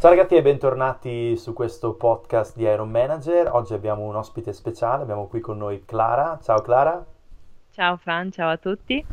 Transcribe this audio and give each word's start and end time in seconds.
Ciao 0.00 0.08
ragazzi 0.08 0.34
e 0.34 0.40
bentornati 0.40 1.36
su 1.36 1.52
questo 1.52 1.92
podcast 1.92 2.56
di 2.56 2.62
Iron 2.62 2.88
Manager. 2.88 3.50
Oggi 3.52 3.74
abbiamo 3.74 4.04
un 4.04 4.16
ospite 4.16 4.54
speciale, 4.54 5.02
abbiamo 5.02 5.26
qui 5.26 5.40
con 5.40 5.58
noi 5.58 5.84
Clara. 5.84 6.38
Ciao 6.42 6.62
Clara. 6.62 7.04
Ciao 7.70 7.98
Fran, 7.98 8.30
ciao 8.30 8.48
a 8.48 8.56
tutti. 8.56 9.04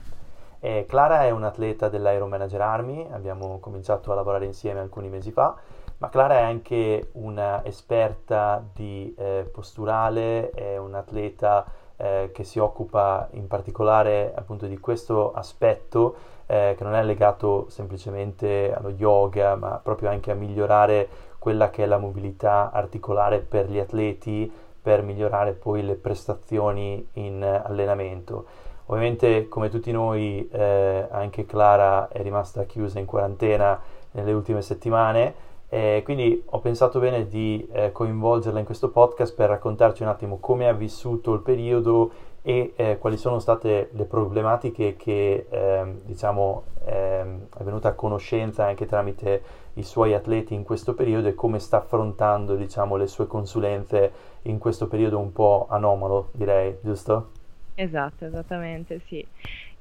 Eh, 0.61 0.85
Clara 0.87 1.25
è 1.25 1.31
un'atleta 1.31 1.89
dell'Iron 1.89 2.29
Manager 2.29 2.61
Army, 2.61 3.05
abbiamo 3.11 3.59
cominciato 3.59 4.13
a 4.13 4.15
lavorare 4.15 4.45
insieme 4.45 4.79
alcuni 4.79 5.09
mesi 5.09 5.33
fa, 5.33 5.57
ma 5.97 6.07
Clara 6.07 6.35
è 6.35 6.43
anche 6.43 7.09
un'esperta 7.11 8.63
di 8.73 9.13
eh, 9.17 9.49
posturale, 9.51 10.51
è 10.51 10.77
un'atleta 10.77 11.65
eh, 11.97 12.29
che 12.33 12.43
si 12.43 12.59
occupa 12.59 13.27
in 13.31 13.47
particolare 13.47 14.31
appunto 14.35 14.67
di 14.67 14.77
questo 14.77 15.33
aspetto 15.33 16.15
eh, 16.45 16.75
che 16.77 16.83
non 16.83 16.95
è 16.95 17.03
legato 17.03 17.65
semplicemente 17.69 18.73
allo 18.73 18.89
yoga, 18.89 19.55
ma 19.55 19.79
proprio 19.81 20.09
anche 20.09 20.31
a 20.31 20.35
migliorare 20.35 21.07
quella 21.39 21.69
che 21.69 21.83
è 21.83 21.85
la 21.85 21.97
mobilità 21.97 22.71
articolare 22.71 23.39
per 23.39 23.69
gli 23.69 23.79
atleti, 23.79 24.51
per 24.81 25.01
migliorare 25.01 25.51
poi 25.53 25.83
le 25.83 25.95
prestazioni 25.95 27.05
in 27.13 27.43
allenamento. 27.43 28.45
Ovviamente, 28.85 29.49
come 29.49 29.69
tutti 29.69 29.91
noi, 29.91 30.47
eh, 30.49 31.07
anche 31.11 31.45
Clara 31.45 32.07
è 32.07 32.21
rimasta 32.21 32.63
chiusa 32.63 32.99
in 32.99 33.05
quarantena 33.05 33.79
nelle 34.11 34.31
ultime 34.31 34.61
settimane. 34.61 35.45
Eh, 35.69 36.01
quindi 36.05 36.41
ho 36.45 36.59
pensato 36.59 36.99
bene 36.99 37.27
di 37.27 37.67
eh, 37.73 37.91
coinvolgerla 37.91 38.59
in 38.59 38.65
questo 38.65 38.89
podcast 38.89 39.35
per 39.35 39.49
raccontarci 39.49 40.01
un 40.01 40.07
attimo 40.07 40.37
come 40.39 40.67
ha 40.67 40.73
vissuto 40.73 41.33
il 41.33 41.41
periodo 41.41 42.11
e 42.41 42.71
eh, 42.77 42.97
quali 42.97 43.17
sono 43.17 43.39
state 43.39 43.89
le 43.91 44.05
problematiche 44.05 44.95
che 44.95 45.47
ehm, 45.49 45.99
diciamo, 46.05 46.63
ehm, 46.85 47.47
è 47.57 47.63
venuta 47.63 47.89
a 47.89 47.93
conoscenza 47.93 48.65
anche 48.65 48.85
tramite 48.85 49.41
i 49.73 49.83
suoi 49.83 50.13
atleti 50.13 50.53
in 50.53 50.63
questo 50.63 50.93
periodo 50.93 51.27
e 51.27 51.35
come 51.35 51.59
sta 51.59 51.77
affrontando 51.77 52.55
diciamo, 52.55 52.95
le 52.95 53.07
sue 53.07 53.27
consulenze 53.27 54.11
in 54.43 54.59
questo 54.59 54.87
periodo 54.87 55.19
un 55.19 55.33
po' 55.33 55.67
anomalo, 55.69 56.29
direi, 56.31 56.77
giusto? 56.81 57.31
Esatto, 57.75 58.25
esattamente, 58.25 59.01
sì. 59.07 59.27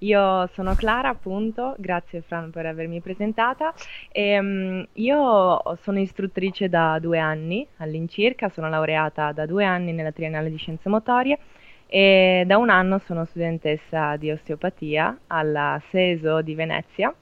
Io 0.00 0.46
sono 0.52 0.74
Clara, 0.74 1.08
appunto, 1.08 1.74
grazie 1.78 2.20
Fran 2.20 2.50
per 2.50 2.66
avermi 2.66 3.00
presentata. 3.00 3.72
E, 4.12 4.38
um, 4.38 4.86
io 4.94 5.62
sono 5.80 5.98
istruttrice 5.98 6.68
da 6.68 6.98
due 7.00 7.18
anni 7.18 7.66
all'incirca, 7.78 8.50
sono 8.50 8.68
laureata 8.68 9.32
da 9.32 9.46
due 9.46 9.64
anni 9.64 9.92
nella 9.92 10.12
triennale 10.12 10.50
di 10.50 10.56
scienze 10.58 10.88
motorie 10.90 11.38
e 11.86 12.44
da 12.46 12.58
un 12.58 12.68
anno 12.68 12.98
sono 12.98 13.24
studentessa 13.24 14.16
di 14.16 14.30
osteopatia 14.30 15.18
alla 15.28 15.80
SESO 15.90 16.42
di 16.42 16.54
Venezia. 16.54 17.14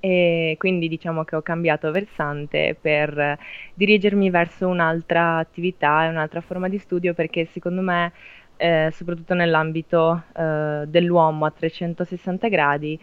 E 0.00 0.56
quindi 0.58 0.88
diciamo 0.88 1.24
che 1.24 1.34
ho 1.36 1.40
cambiato 1.42 1.90
versante 1.90 2.76
per 2.78 3.38
dirigermi 3.72 4.28
verso 4.28 4.68
un'altra 4.68 5.38
attività 5.38 6.04
e 6.04 6.08
un'altra 6.08 6.42
forma 6.42 6.68
di 6.68 6.76
studio 6.78 7.14
perché 7.14 7.46
secondo 7.46 7.80
me 7.80 8.12
eh, 8.56 8.90
soprattutto 8.92 9.34
nell'ambito 9.34 10.24
eh, 10.34 10.84
dell'uomo 10.86 11.44
a 11.46 11.50
360 11.50 12.48
gradi 12.48 13.00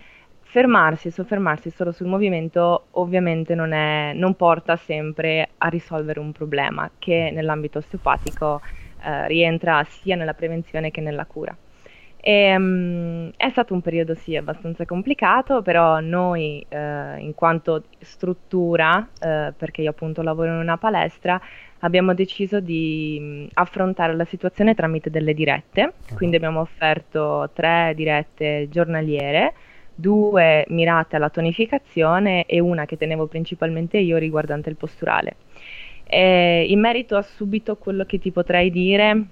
fermarsi 0.51 1.07
e 1.07 1.11
soffermarsi 1.11 1.69
solo 1.69 1.93
sul 1.93 2.07
movimento 2.07 2.87
ovviamente 2.91 3.55
non, 3.55 3.71
è, 3.71 4.11
non 4.13 4.35
porta 4.35 4.75
sempre 4.75 5.51
a 5.57 5.69
risolvere 5.69 6.19
un 6.19 6.33
problema 6.33 6.91
che 6.99 7.31
nell'ambito 7.33 7.77
osteopatico 7.77 8.61
eh, 9.01 9.27
rientra 9.27 9.81
sia 9.85 10.17
nella 10.17 10.33
prevenzione 10.33 10.91
che 10.91 10.99
nella 10.99 11.25
cura. 11.25 11.57
E, 12.23 12.55
um, 12.55 13.31
è 13.35 13.49
stato 13.49 13.73
un 13.73 13.81
periodo 13.81 14.13
sì 14.13 14.35
abbastanza 14.35 14.85
complicato, 14.85 15.61
però 15.61 15.99
noi 16.01 16.63
eh, 16.69 17.17
in 17.19 17.33
quanto 17.33 17.85
struttura, 17.99 19.09
eh, 19.19 19.53
perché 19.57 19.81
io 19.81 19.89
appunto 19.89 20.21
lavoro 20.21 20.49
in 20.49 20.59
una 20.59 20.77
palestra, 20.77 21.41
abbiamo 21.81 22.13
deciso 22.13 22.59
di 22.59 23.19
mh, 23.19 23.47
affrontare 23.53 24.15
la 24.15 24.25
situazione 24.25 24.73
tramite 24.73 25.09
delle 25.09 25.33
dirette, 25.33 25.81
uh-huh. 25.83 26.15
quindi 26.15 26.35
abbiamo 26.37 26.61
offerto 26.61 27.49
tre 27.53 27.93
dirette 27.95 28.67
giornaliere, 28.69 29.53
due 29.93 30.65
mirate 30.69 31.17
alla 31.17 31.29
tonificazione 31.29 32.45
e 32.45 32.59
una 32.59 32.85
che 32.85 32.97
tenevo 32.97 33.27
principalmente 33.27 33.97
io 33.97 34.17
riguardante 34.17 34.69
il 34.69 34.75
posturale. 34.75 35.35
E 36.05 36.65
in 36.67 36.79
merito 36.79 37.15
a 37.15 37.21
subito 37.21 37.77
quello 37.77 38.05
che 38.05 38.19
ti 38.19 38.31
potrei 38.31 38.71
dire 38.71 39.25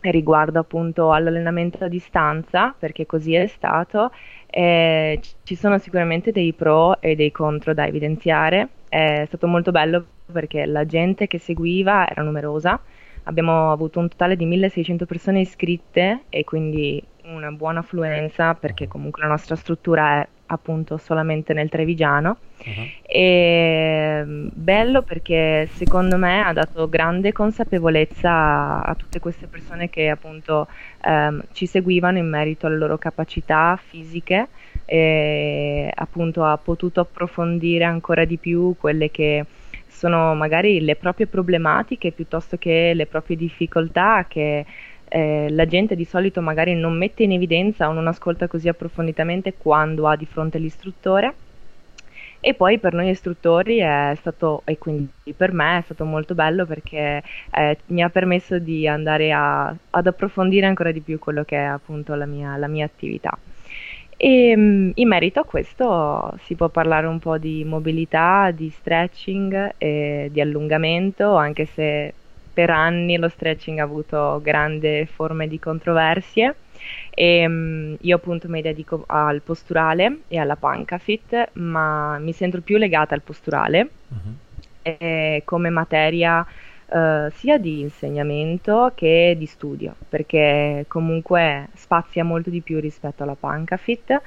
riguardo 0.00 0.58
appunto 0.58 1.12
all'allenamento 1.12 1.84
a 1.84 1.88
distanza, 1.88 2.74
perché 2.78 3.06
così 3.06 3.34
è 3.34 3.46
stato, 3.46 4.12
eh, 4.46 5.20
ci 5.42 5.54
sono 5.54 5.78
sicuramente 5.78 6.32
dei 6.32 6.52
pro 6.52 7.00
e 7.00 7.14
dei 7.14 7.32
contro 7.32 7.74
da 7.74 7.86
evidenziare. 7.86 8.68
È 8.88 9.24
stato 9.26 9.46
molto 9.46 9.70
bello 9.70 10.04
perché 10.30 10.66
la 10.66 10.86
gente 10.86 11.26
che 11.26 11.38
seguiva 11.38 12.08
era 12.08 12.22
numerosa, 12.22 12.80
abbiamo 13.24 13.70
avuto 13.70 13.98
un 13.98 14.08
totale 14.08 14.36
di 14.36 14.44
1600 14.44 15.06
persone 15.06 15.40
iscritte 15.40 16.24
e 16.28 16.44
quindi 16.44 17.02
una 17.24 17.50
buona 17.50 17.80
affluenza 17.80 18.54
perché 18.54 18.88
comunque 18.88 19.22
la 19.22 19.28
nostra 19.28 19.56
struttura 19.56 20.22
è 20.22 20.28
appunto 20.46 20.96
solamente 20.96 21.52
nel 21.52 21.68
Trevigiano. 21.68 22.38
Uh-huh. 22.58 22.86
E 23.02 24.24
bello 24.26 25.02
perché 25.02 25.68
secondo 25.72 26.16
me 26.16 26.42
ha 26.42 26.52
dato 26.52 26.88
grande 26.88 27.32
consapevolezza 27.32 28.82
a 28.82 28.94
tutte 28.94 29.20
queste 29.20 29.46
persone 29.46 29.90
che 29.90 30.08
appunto 30.08 30.66
ehm, 31.04 31.42
ci 31.52 31.66
seguivano 31.66 32.18
in 32.18 32.28
merito 32.28 32.66
alle 32.66 32.78
loro 32.78 32.98
capacità 32.98 33.78
fisiche 33.82 34.48
e 34.84 35.90
appunto 35.94 36.44
ha 36.44 36.56
potuto 36.56 37.00
approfondire 37.00 37.84
ancora 37.84 38.24
di 38.24 38.38
più 38.38 38.74
quelle 38.78 39.10
che 39.10 39.44
sono 39.86 40.34
magari 40.34 40.80
le 40.80 40.94
proprie 40.96 41.26
problematiche 41.26 42.12
piuttosto 42.12 42.58
che 42.58 42.92
le 42.94 43.06
proprie 43.06 43.36
difficoltà 43.36 44.26
che 44.28 44.64
eh, 45.08 45.48
la 45.50 45.66
gente 45.66 45.94
di 45.94 46.04
solito 46.04 46.40
magari 46.40 46.74
non 46.74 46.96
mette 46.96 47.22
in 47.22 47.32
evidenza 47.32 47.88
o 47.88 47.92
non 47.92 48.06
ascolta 48.06 48.48
così 48.48 48.68
approfonditamente 48.68 49.54
quando 49.56 50.06
ha 50.06 50.16
di 50.16 50.26
fronte 50.26 50.58
l'istruttore. 50.58 51.34
E 52.40 52.54
poi 52.54 52.78
per 52.78 52.92
noi 52.92 53.08
istruttori 53.10 53.78
è 53.78 54.12
stato, 54.16 54.62
e 54.64 54.78
quindi 54.78 55.08
per 55.36 55.52
me 55.52 55.78
è 55.78 55.80
stato 55.82 56.04
molto 56.04 56.34
bello 56.34 56.64
perché 56.64 57.22
eh, 57.50 57.78
mi 57.86 58.02
ha 58.02 58.08
permesso 58.08 58.58
di 58.58 58.86
andare 58.86 59.32
a, 59.32 59.74
ad 59.90 60.06
approfondire 60.06 60.66
ancora 60.66 60.92
di 60.92 61.00
più 61.00 61.18
quello 61.18 61.44
che 61.44 61.56
è 61.56 61.62
appunto 61.62 62.14
la 62.14 62.26
mia, 62.26 62.56
la 62.56 62.68
mia 62.68 62.84
attività. 62.84 63.36
E 64.16 64.54
mm, 64.56 64.90
in 64.94 65.08
merito 65.08 65.40
a 65.40 65.44
questo 65.44 66.38
si 66.44 66.54
può 66.54 66.68
parlare 66.68 67.06
un 67.06 67.18
po' 67.18 67.38
di 67.38 67.64
mobilità, 67.64 68.50
di 68.50 68.70
stretching 68.70 69.74
e 69.78 70.28
di 70.32 70.40
allungamento, 70.40 71.34
anche 71.34 71.66
se 71.66 72.14
per 72.56 72.70
anni 72.70 73.18
lo 73.18 73.28
stretching 73.28 73.80
ha 73.80 73.82
avuto 73.82 74.40
grandi 74.42 75.04
forme 75.04 75.46
di 75.46 75.58
controversie 75.58 76.54
e 77.10 77.44
um, 77.46 77.94
io 78.00 78.16
appunto 78.16 78.48
mi 78.48 78.62
dedico 78.62 79.04
al 79.08 79.42
posturale 79.42 80.20
e 80.28 80.38
alla 80.38 80.56
pancafit, 80.56 81.50
ma 81.54 82.16
mi 82.18 82.32
sento 82.32 82.62
più 82.62 82.78
legata 82.78 83.14
al 83.14 83.20
posturale 83.20 83.90
uh-huh. 84.08 85.42
come 85.44 85.68
materia 85.68 86.40
uh, 86.40 87.30
sia 87.30 87.58
di 87.58 87.80
insegnamento 87.80 88.92
che 88.94 89.34
di 89.36 89.44
studio, 89.44 89.94
perché 90.08 90.86
comunque 90.88 91.68
spazia 91.74 92.24
molto 92.24 92.48
di 92.48 92.62
più 92.62 92.80
rispetto 92.80 93.22
alla 93.22 93.36
pancafit, 93.38 94.18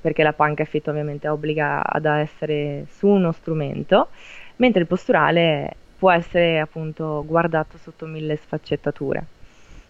perché 0.00 0.24
la 0.24 0.32
pancafit 0.32 0.88
ovviamente 0.88 1.28
obbliga 1.28 1.84
ad 1.84 2.04
essere 2.04 2.86
su 2.90 3.06
uno 3.06 3.30
strumento, 3.30 4.08
mentre 4.56 4.80
il 4.80 4.88
posturale 4.88 5.76
può 5.98 6.10
essere 6.10 6.58
appunto 6.58 7.24
guardato 7.26 7.78
sotto 7.78 8.06
mille 8.06 8.36
sfaccettature. 8.36 9.24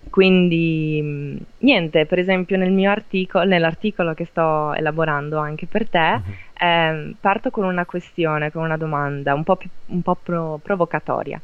Quindi 0.09 1.37
niente, 1.59 2.07
per 2.07 2.19
esempio 2.21 2.57
nel 2.57 2.71
mio 2.71 2.91
articolo, 2.91 3.45
nell'articolo 3.45 4.15
che 4.15 4.25
sto 4.25 4.73
elaborando 4.73 5.39
anche 5.39 5.67
per 5.67 5.89
te, 5.89 6.21
uh-huh. 6.23 6.67
eh, 6.67 7.15
parto 7.21 7.51
con 7.51 7.65
una 7.65 7.85
questione, 7.85 8.53
con 8.53 8.63
una 8.63 8.77
domanda 8.77 9.35
un 9.35 9.43
po', 9.43 9.57
più, 9.57 9.69
un 9.87 10.03
po 10.03 10.17
pro- 10.23 10.61
provocatoria. 10.63 11.41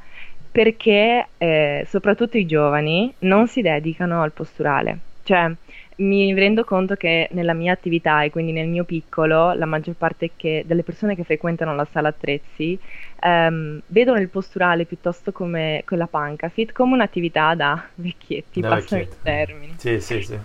Perché 0.50 1.28
eh, 1.38 1.87
soprattutto 1.88 2.37
i 2.37 2.46
giovani 2.46 3.12
non 3.20 3.48
si 3.48 3.62
dedicano 3.62 4.22
al 4.22 4.32
posturale? 4.32 4.98
Cioè, 5.25 5.50
mi 5.96 6.32
rendo 6.34 6.64
conto 6.64 6.94
che 6.94 7.28
nella 7.32 7.54
mia 7.54 7.72
attività 7.72 8.22
e 8.22 8.30
quindi 8.30 8.52
nel 8.52 8.68
mio 8.68 8.84
piccolo, 8.84 9.52
la 9.52 9.66
maggior 9.66 9.94
parte 9.96 10.30
che, 10.36 10.64
delle 10.66 10.82
persone 10.82 11.14
che 11.14 11.24
frequentano 11.24 11.74
la 11.74 11.86
sala 11.90 12.08
attrezzi 12.08 12.78
ehm, 13.20 13.82
vedono 13.86 14.18
il 14.18 14.28
posturale 14.28 14.84
piuttosto 14.84 15.32
come 15.32 15.82
quella 15.86 16.06
pancafit 16.06 16.72
come 16.72 16.94
un'attività 16.94 17.54
da 17.54 17.84
vecchietti, 17.94 18.60
da 18.60 18.68
passano 18.68 19.02
vecchietti. 19.02 19.16
i 19.20 19.22
termini. 19.22 19.74
Sì, 19.76 20.00
sì, 20.00 20.22
sì. 20.22 20.38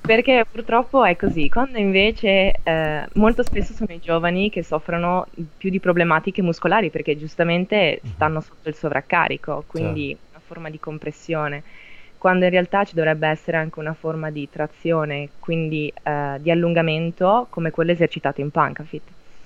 Perché 0.00 0.44
purtroppo 0.50 1.02
è 1.02 1.16
così, 1.16 1.48
quando 1.48 1.78
invece 1.78 2.60
eh, 2.62 3.08
molto 3.14 3.42
spesso 3.42 3.72
sono 3.72 3.94
i 3.94 4.00
giovani 4.00 4.50
che 4.50 4.62
soffrono 4.62 5.26
più 5.56 5.70
di 5.70 5.80
problematiche 5.80 6.42
muscolari 6.42 6.90
perché 6.90 7.16
giustamente 7.16 8.00
mhm. 8.02 8.10
stanno 8.10 8.40
sotto 8.42 8.68
il 8.68 8.74
sovraccarico, 8.74 9.64
quindi 9.66 10.08
certo. 10.08 10.24
una 10.32 10.42
forma 10.44 10.68
di 10.68 10.78
compressione 10.78 11.62
quando 12.24 12.46
in 12.46 12.52
realtà 12.52 12.84
ci 12.84 12.94
dovrebbe 12.94 13.28
essere 13.28 13.58
anche 13.58 13.78
una 13.78 13.92
forma 13.92 14.30
di 14.30 14.48
trazione, 14.48 15.28
quindi 15.40 15.92
eh, 16.04 16.38
di 16.40 16.50
allungamento 16.50 17.48
come 17.50 17.70
quello 17.70 17.90
esercitato 17.90 18.40
in 18.40 18.50
Pancafit. 18.50 19.02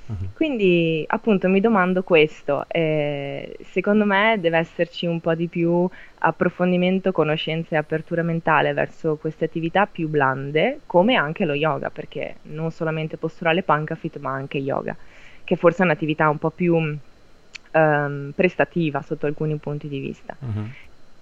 Uh-huh. 0.06 0.28
Quindi 0.32 1.02
appunto 1.08 1.48
mi 1.48 1.58
domando 1.58 2.04
questo, 2.04 2.66
eh, 2.68 3.56
secondo 3.64 4.04
me 4.04 4.36
deve 4.38 4.58
esserci 4.58 5.06
un 5.06 5.18
po' 5.20 5.34
di 5.34 5.48
più 5.48 5.90
approfondimento, 6.18 7.10
conoscenza 7.10 7.74
e 7.74 7.78
apertura 7.78 8.22
mentale 8.22 8.72
verso 8.74 9.16
queste 9.16 9.46
attività 9.46 9.86
più 9.86 10.08
blande, 10.08 10.82
come 10.86 11.16
anche 11.16 11.44
lo 11.44 11.54
yoga, 11.54 11.90
perché 11.90 12.36
non 12.42 12.70
solamente 12.70 13.16
posturale 13.16 13.64
pancafit 13.64 14.18
ma 14.20 14.30
anche 14.30 14.58
yoga, 14.58 14.96
che 15.42 15.56
forse 15.56 15.82
è 15.82 15.84
un'attività 15.84 16.30
un 16.30 16.38
po' 16.38 16.50
più 16.50 16.76
um, 16.76 18.32
prestativa 18.36 19.02
sotto 19.02 19.26
alcuni 19.26 19.56
punti 19.56 19.88
di 19.88 19.98
vista. 19.98 20.36
Uh-huh. 20.38 20.68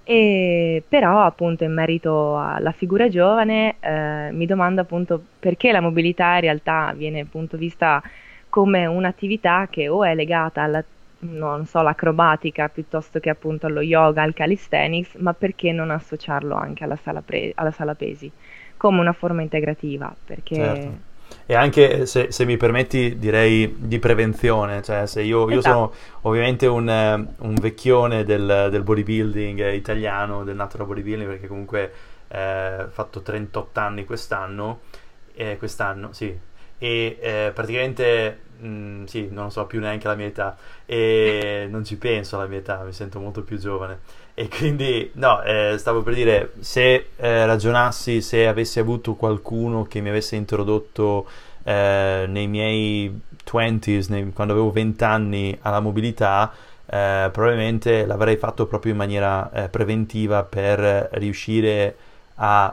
E 0.08 0.84
però 0.88 1.22
appunto 1.24 1.64
in 1.64 1.72
merito 1.72 2.38
alla 2.38 2.70
figura 2.72 3.08
giovane 3.08 3.78
eh, 3.80 4.30
mi 4.32 4.46
domando 4.46 4.80
appunto 4.80 5.30
perché 5.38 5.72
la 5.72 5.80
mobilità 5.80 6.34
in 6.36 6.42
realtà 6.42 6.92
viene 6.94 7.20
appunto 7.20 7.56
vista 7.56 8.00
come 8.48 8.86
un'attività 8.86 9.66
che 9.68 9.88
o 9.88 10.04
è 10.04 10.14
legata 10.14 10.62
alla 10.62 10.84
non 11.18 11.64
so, 11.66 11.80
l'acrobatica 11.82 12.68
piuttosto 12.68 13.18
che 13.20 13.30
appunto 13.30 13.66
allo 13.66 13.80
yoga, 13.80 14.22
al 14.22 14.34
calisthenics, 14.34 15.14
ma 15.16 15.32
perché 15.34 15.72
non 15.72 15.90
associarlo 15.90 16.54
anche 16.54 16.84
alla 16.84 16.96
sala, 16.96 17.22
pre- 17.22 17.52
alla 17.54 17.70
sala 17.72 17.94
pesi 17.96 18.32
come 18.76 19.00
una 19.00 19.12
forma 19.14 19.42
integrativa? 19.42 20.16
Perché 20.22 20.52
certo 20.52 21.05
e 21.48 21.54
anche 21.54 22.06
se, 22.06 22.32
se, 22.32 22.44
mi 22.44 22.56
permetti 22.56 23.18
direi 23.18 23.76
di 23.78 24.00
prevenzione, 24.00 24.82
cioè 24.82 25.06
se 25.06 25.22
io, 25.22 25.48
io 25.48 25.60
sono 25.60 25.92
esatto. 25.92 26.18
ovviamente 26.22 26.66
un, 26.66 27.28
un 27.38 27.54
vecchione 27.54 28.24
del, 28.24 28.66
del, 28.70 28.82
bodybuilding 28.82 29.72
italiano, 29.72 30.42
del 30.42 30.56
natural 30.56 30.88
bodybuilding 30.88 31.30
perché 31.30 31.46
comunque 31.46 31.92
eh, 32.26 32.82
ho 32.82 32.88
fatto 32.88 33.22
38 33.22 33.78
anni 33.78 34.04
quest'anno, 34.04 34.80
eh, 35.34 35.56
quest'anno 35.56 36.12
sì, 36.12 36.36
e 36.78 37.18
eh, 37.20 37.52
praticamente 37.54 38.40
mm, 38.64 39.04
sì, 39.04 39.28
non 39.30 39.50
so 39.50 39.66
più 39.66 39.80
neanche 39.80 40.06
la 40.08 40.14
mia 40.14 40.26
età. 40.26 40.56
E 40.84 41.66
non 41.70 41.84
ci 41.84 41.96
penso 41.96 42.36
alla 42.36 42.46
mia 42.46 42.58
età, 42.58 42.82
mi 42.82 42.92
sento 42.92 43.20
molto 43.20 43.42
più 43.42 43.58
giovane. 43.58 44.00
E 44.34 44.48
quindi 44.48 45.10
no, 45.14 45.42
eh, 45.42 45.76
stavo 45.78 46.02
per 46.02 46.14
dire 46.14 46.52
se 46.60 47.08
eh, 47.16 47.46
ragionassi, 47.46 48.20
se 48.20 48.46
avessi 48.46 48.78
avuto 48.78 49.14
qualcuno 49.14 49.84
che 49.84 50.00
mi 50.00 50.10
avesse 50.10 50.36
introdotto 50.36 51.26
eh, 51.64 52.26
nei 52.28 52.46
miei 52.46 53.20
20s, 53.44 54.32
quando 54.32 54.52
avevo 54.52 54.70
20 54.70 55.04
anni 55.04 55.58
alla 55.62 55.80
mobilità, 55.80 56.52
eh, 56.86 57.28
probabilmente 57.32 58.06
l'avrei 58.06 58.36
fatto 58.36 58.66
proprio 58.66 58.92
in 58.92 58.98
maniera 58.98 59.50
eh, 59.50 59.68
preventiva 59.68 60.44
per 60.44 61.08
riuscire 61.12 61.88
a 61.88 62.05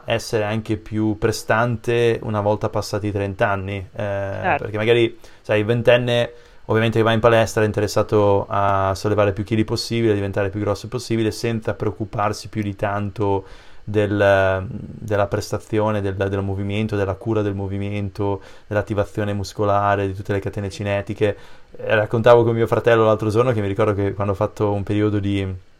essere 0.05 0.43
anche 0.43 0.77
più 0.77 1.17
prestante 1.17 2.19
una 2.23 2.41
volta 2.41 2.69
passati 2.69 3.07
i 3.07 3.11
30 3.11 3.47
anni. 3.47 3.77
Eh, 3.77 3.97
certo. 3.97 4.63
Perché 4.63 4.77
magari, 4.77 5.17
sai, 5.41 5.59
il 5.59 5.65
ventenne 5.65 6.31
ovviamente 6.65 6.97
che 6.97 7.03
va 7.03 7.11
in 7.11 7.19
palestra 7.19 7.63
è 7.63 7.65
interessato 7.65 8.45
a 8.47 8.93
sollevare 8.95 9.33
più 9.33 9.43
chili 9.43 9.63
possibile, 9.63 10.11
a 10.11 10.15
diventare 10.15 10.49
più 10.49 10.59
grosso 10.59 10.87
possibile, 10.87 11.31
senza 11.31 11.73
preoccuparsi 11.73 12.47
più 12.49 12.61
di 12.61 12.75
tanto 12.75 13.45
del, 13.83 14.65
della 14.69 15.27
prestazione, 15.27 16.01
del, 16.01 16.15
del, 16.15 16.41
movimento, 16.41 16.95
della 16.95 17.15
cura 17.15 17.41
del 17.41 17.53
movimento, 17.53 18.41
dell'attivazione 18.67 19.33
muscolare, 19.33 20.07
di 20.07 20.13
tutte 20.13 20.33
le 20.33 20.39
catene 20.39 20.69
cinetiche. 20.69 21.37
Eh, 21.75 21.95
raccontavo 21.95 22.43
con 22.43 22.55
mio 22.55 22.67
fratello 22.67 23.05
l'altro 23.05 23.29
giorno 23.29 23.51
che 23.51 23.61
mi 23.61 23.67
ricordo 23.67 23.93
che 23.93 24.13
quando 24.13 24.33
ho 24.33 24.35
fatto 24.35 24.71
un 24.71 24.83
periodo 24.83 25.19
di 25.19 25.71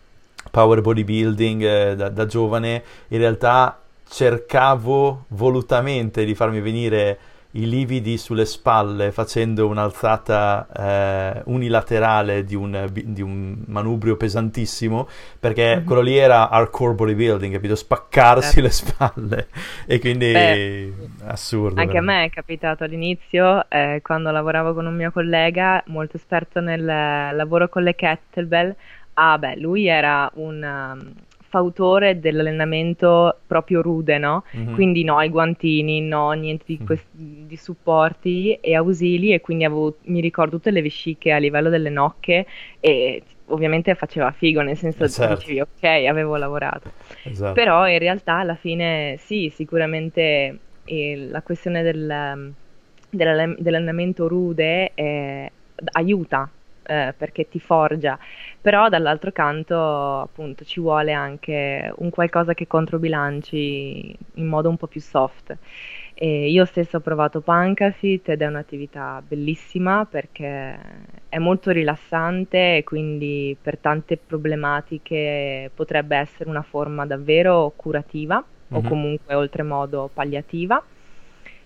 power 0.54 0.82
bodybuilding 0.82 1.62
eh, 1.64 1.96
da, 1.96 2.10
da 2.10 2.28
giovane, 2.28 2.84
in 3.08 3.18
realtà 3.18 3.82
cercavo 4.08 5.26
volutamente 5.30 6.24
di 6.26 6.36
farmi 6.36 6.62
venire 6.62 7.18
i 7.54 7.68
lividi 7.68 8.18
sulle 8.18 8.46
spalle 8.46 9.12
facendo 9.12 9.68
un'alzata 9.68 10.68
eh, 10.76 11.42
unilaterale 11.46 12.44
di 12.44 12.54
un, 12.54 12.88
di 12.92 13.22
un, 13.22 13.64
manubrio 13.66 14.16
pesantissimo 14.16 15.08
perché 15.40 15.78
mm-hmm. 15.78 15.86
quello 15.86 16.02
lì 16.02 16.18
era 16.18 16.50
hardcore 16.50 16.94
bodybuilding, 16.94 17.54
capito? 17.54 17.76
Spaccarsi 17.76 18.62
certo. 18.62 18.62
le 18.62 18.70
spalle 18.70 19.48
e 19.88 20.00
quindi 20.00 20.32
Beh, 20.32 20.94
assurdo. 21.26 21.80
Anche 21.80 21.94
veramente. 21.94 21.98
a 21.98 22.02
me 22.02 22.26
è 22.26 22.30
capitato 22.30 22.84
all'inizio 22.84 23.68
eh, 23.70 24.02
quando 24.04 24.30
lavoravo 24.30 24.76
con 24.76 24.86
un 24.86 24.96
mio 24.96 25.12
collega 25.12 25.84
molto 25.88 26.18
esperto 26.18 26.60
nel 26.60 26.86
lavoro 26.86 27.70
con 27.70 27.82
le 27.82 27.96
kettlebell. 27.96 28.76
Ah, 29.14 29.38
beh, 29.38 29.58
lui 29.58 29.88
era 29.88 30.30
un 30.36 30.64
um, 30.64 31.14
fautore 31.54 32.20
dell'allenamento 32.20 33.42
proprio 33.46 33.84
rude, 33.84 34.18
no? 34.18 34.44
Mm-hmm. 34.58 34.74
Quindi 34.74 35.04
no, 35.04 35.22
i 35.22 35.30
guantini, 35.30 36.02
no, 36.02 36.32
niente 36.32 36.64
di, 36.66 36.80
questi, 36.80 37.46
di 37.46 37.56
supporti 37.56 38.58
e 38.60 38.74
ausili 38.74 39.34
e 39.34 39.40
quindi 39.42 39.64
avevo, 39.64 39.98
mi 40.06 40.20
ricordo 40.20 40.56
tutte 40.56 40.72
le 40.72 40.82
vesciche 40.82 41.32
a 41.32 41.38
livello 41.38 41.70
delle 41.70 41.92
nocche 41.92 42.48
e 42.80 43.22
ovviamente 43.48 43.94
faceva 43.94 44.32
figo, 44.32 44.62
nel 44.62 44.78
senso 44.78 45.08
certo. 45.08 45.36
dicevi 45.36 45.60
ok, 45.60 45.84
avevo 46.10 46.36
lavorato. 46.38 46.92
Esatto. 47.22 47.54
Però 47.54 47.88
in 47.88 48.00
realtà 48.00 48.38
alla 48.38 48.56
fine 48.56 49.18
sì, 49.20 49.52
sicuramente 49.54 50.58
eh, 50.86 51.28
la 51.30 51.44
questione 51.44 51.84
del, 51.84 52.52
dell'allenamento 53.10 54.28
rude 54.28 54.92
eh, 54.96 55.52
aiuta 55.92 56.50
eh, 56.86 57.14
perché 57.18 57.48
ti 57.48 57.60
forgia, 57.60 58.18
però 58.64 58.88
dall'altro 58.88 59.34
canto 59.34 60.22
appunto 60.22 60.64
ci 60.64 60.80
vuole 60.80 61.12
anche 61.12 61.94
un 61.98 62.10
qualcosa 62.10 62.54
che 62.54 62.66
controbilanci 62.66 64.18
in 64.36 64.48
modo 64.48 64.70
un 64.70 64.78
po' 64.78 64.88
più 64.88 65.02
soft. 65.02 65.58
E 66.14 66.50
io 66.50 66.64
stessa 66.64 66.96
ho 66.96 67.00
provato 67.02 67.42
Pancafit 67.42 68.30
ed 68.30 68.42
è 68.42 68.46
un'attività 68.46 69.22
bellissima 69.28 70.08
perché 70.10 70.80
è 71.28 71.38
molto 71.40 71.72
rilassante 71.72 72.78
e 72.78 72.84
quindi 72.86 73.54
per 73.62 73.80
tante 73.80 74.16
problematiche 74.16 75.70
potrebbe 75.76 76.16
essere 76.16 76.50
una 76.50 76.62
forma 76.62 77.06
davvero 77.06 77.74
curativa 77.76 78.36
mm-hmm. 78.36 78.80
o 78.80 78.82
mhm. 78.82 78.88
comunque 78.88 79.36
oltremodo 79.36 80.10
palliativa 80.14 80.82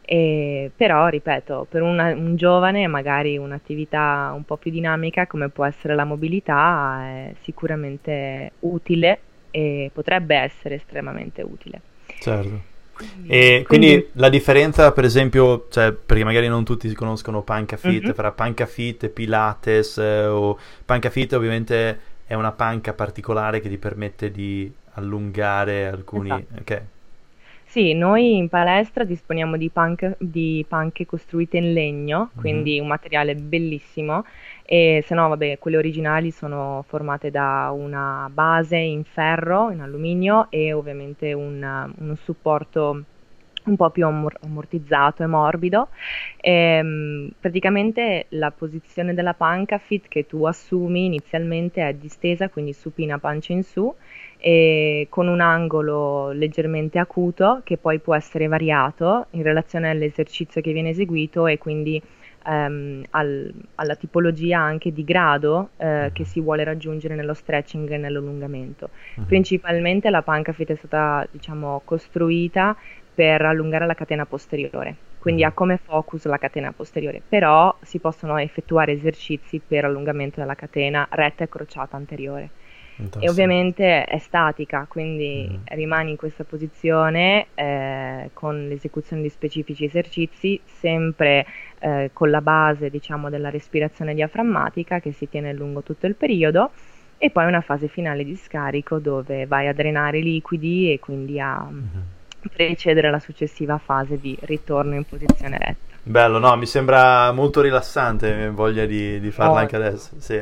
e, 0.09 0.71
però, 0.74 1.09
ripeto, 1.09 1.68
per 1.69 1.81
una, 1.81 2.13
un 2.13 2.38
giovane 2.38 2.88
magari 2.88 3.38
un'attività 3.38 4.31
un 4.33 4.45
po' 4.45 4.56
più 4.56 4.71
dinamica 4.71 5.27
come 5.27 5.50
può 5.50 5.65
essere 5.65 5.95
la 5.95 6.06
mobilità 6.06 7.00
è 7.01 7.33
sicuramente 7.42 8.54
utile 8.59 9.19
e 9.51 9.92
potrebbe 9.94 10.38
essere 10.38 10.75
estremamente 10.75 11.42
utile. 11.42 11.81
Certo. 12.21 12.75
E 13.27 13.65
quindi, 13.68 13.88
quindi, 13.89 14.07
la 14.13 14.30
differenza, 14.30 14.94
per 14.94 15.04
esempio, 15.04 15.68
cioè, 15.69 15.92
perché 15.92 16.24
magari 16.24 16.48
non 16.48 16.63
tutti 16.63 16.89
conoscono 16.94 17.42
Pancafit, 17.42 18.06
mm-hmm. 18.06 18.13
fra 18.13 18.31
Pancafit 18.31 19.04
e 19.04 19.09
Pilates 19.09 19.98
eh, 19.98 20.25
o 20.25 20.57
Pancafit 20.86 21.33
ovviamente 21.33 22.00
è 22.25 22.33
una 22.33 22.54
panca 22.54 22.94
particolare 22.94 23.59
che 23.59 23.68
ti 23.68 23.78
permette 23.78 24.31
di 24.31 24.71
allungare 24.94 25.85
alcuni... 25.85 26.30
Esatto. 26.30 26.61
Okay. 26.61 26.81
Sì, 27.69 27.94
noi 27.94 28.38
in 28.38 28.47
palestra 28.47 29.04
disponiamo 29.04 29.57
di, 29.57 29.69
panche, 29.69 30.16
di 30.19 30.66
panche 30.68 31.06
costruite 31.06 31.57
in 31.57 31.74
legno, 31.74 32.18
mm-hmm. 32.19 32.40
quindi 32.40 32.80
un 32.80 32.88
materiale 32.88 33.36
bellissimo, 33.36 34.24
e 34.64 35.04
se 35.06 35.14
no, 35.14 35.28
vabbè, 35.28 35.59
quelle 35.59 35.76
originali 35.76 36.31
sono 36.31 36.86
formate 36.88 37.30
da 37.30 37.69
una 37.76 38.30
base 38.33 38.78
in 38.78 39.04
ferro, 39.04 39.69
in 39.71 39.81
alluminio 39.81 40.47
e 40.50 40.71
ovviamente 40.71 41.33
un, 41.33 41.92
un 41.97 42.16
supporto 42.16 43.04
un 43.66 43.76
po' 43.76 43.90
più 43.90 44.06
ammortizzato 44.06 45.24
e 45.24 45.28
morbido. 45.28 45.90
E, 46.40 46.52
ehm, 46.52 47.31
praticamente 47.38 48.28
la 48.30 48.52
posizione 48.52 49.14
della 49.14 49.33
panca 49.33 49.78
fit 49.78 50.07
che 50.07 50.26
tu 50.26 50.45
assumi 50.45 51.04
inizialmente 51.04 51.86
è 51.86 51.94
distesa, 51.94 52.47
quindi 52.47 52.71
supina 52.71 53.19
pancia 53.19 53.52
in 53.52 53.64
su 53.64 53.94
e 54.38 55.08
con 55.10 55.28
un 55.28 55.42
angolo 55.42 56.32
leggermente 56.32 57.00
acuto 57.00 57.62
che 57.64 57.78
poi 57.78 58.00
può 58.00 58.16
essere 58.16 58.48
variato 58.48 59.28
in 59.32 59.44
relazione 59.44 59.90
all'esercizio 59.90 60.62
che 60.62 60.72
viene 60.72 60.90
eseguito 60.90 61.48
e 61.48 61.58
quindi 61.58 62.02
ehm, 62.46 63.04
al, 63.12 63.54
alla 63.76 63.96
tipologia 63.96 64.60
anche 64.60 64.94
di 64.94 65.04
grado 65.04 65.70
eh, 65.78 66.12
che 66.14 66.24
si 66.24 66.40
vuole 66.40 66.64
raggiungere 66.64 67.16
nello 67.16 67.34
stretching 67.34 67.90
e 67.90 67.98
nell'allungamento. 67.98 68.90
Uh-huh. 69.16 69.26
Principalmente 69.26 70.10
la 70.10 70.22
pancafit 70.22 70.72
è 70.72 70.76
stata 70.76 71.28
diciamo, 71.30 71.82
costruita 71.84 72.76
per 73.14 73.42
allungare 73.42 73.88
la 73.88 73.96
catena 73.96 74.28
posteriore, 74.28 74.96
quindi 75.18 75.44
ha 75.44 75.52
come 75.52 75.78
focus 75.78 76.26
la 76.26 76.38
catena 76.38 76.72
posteriore, 76.72 77.20
però 77.28 77.76
si 77.82 77.98
possono 77.98 78.38
effettuare 78.38 78.92
esercizi 78.92 79.60
per 79.66 79.86
allungamento 79.86 80.40
della 80.40 80.54
catena 80.54 81.08
retta 81.10 81.44
e 81.44 81.50
crociata 81.50 81.96
anteriore 81.98 82.50
e 83.19 83.30
ovviamente 83.30 84.06
è 84.06 84.18
statica, 84.18 84.85
quindi 84.89 85.47
mm. 85.49 85.75
rimani 85.75 86.11
in 86.11 86.18
questa 86.18 86.44
posizione 86.44 87.47
eh, 87.54 88.31
con 88.33 88.68
l'esecuzione 88.68 89.21
di 89.21 89.30
specifici 89.30 89.85
esercizi, 89.85 90.59
sempre 90.66 91.45
eh, 91.80 92.09
con 92.13 92.31
la 92.31 92.42
base 92.42 92.89
diciamo, 92.89 93.30
della 93.30 93.49
respirazione 93.49 94.16
diaframmatica 94.16 94.99
che 94.99 95.11
si 95.11 95.30
tiene 95.30 95.54
lungo 95.54 95.83
tutto 95.83 96.07
il 96.07 96.16
periodo 96.16 96.71
e 97.19 97.30
poi 97.30 97.45
una 97.45 97.61
fase 97.61 97.87
finale 97.87 98.23
di 98.23 98.35
scarico 98.35 98.99
dove 98.99 99.45
vai 99.45 99.68
a 99.68 99.73
drenare 99.73 100.19
i 100.19 100.23
liquidi 100.23 100.92
e 100.92 100.99
quindi 100.99 101.39
a 101.39 101.63
mm-hmm. 101.63 102.04
precedere 102.51 103.09
la 103.09 103.19
successiva 103.19 103.77
fase 103.77 104.19
di 104.19 104.37
ritorno 104.42 104.95
in 104.95 105.04
posizione 105.04 105.57
retta. 105.57 105.96
Bello, 106.07 106.40
no, 106.40 106.56
mi 106.56 106.66
sembra 106.66 107.33
molto 107.33 107.59
rilassante, 107.59 108.49
voglia 108.49 108.85
di, 108.85 109.19
di 109.19 109.30
farla 109.30 109.56
oh. 109.56 109.57
anche 109.57 109.76
adesso. 109.76 110.11
Sì. 110.19 110.42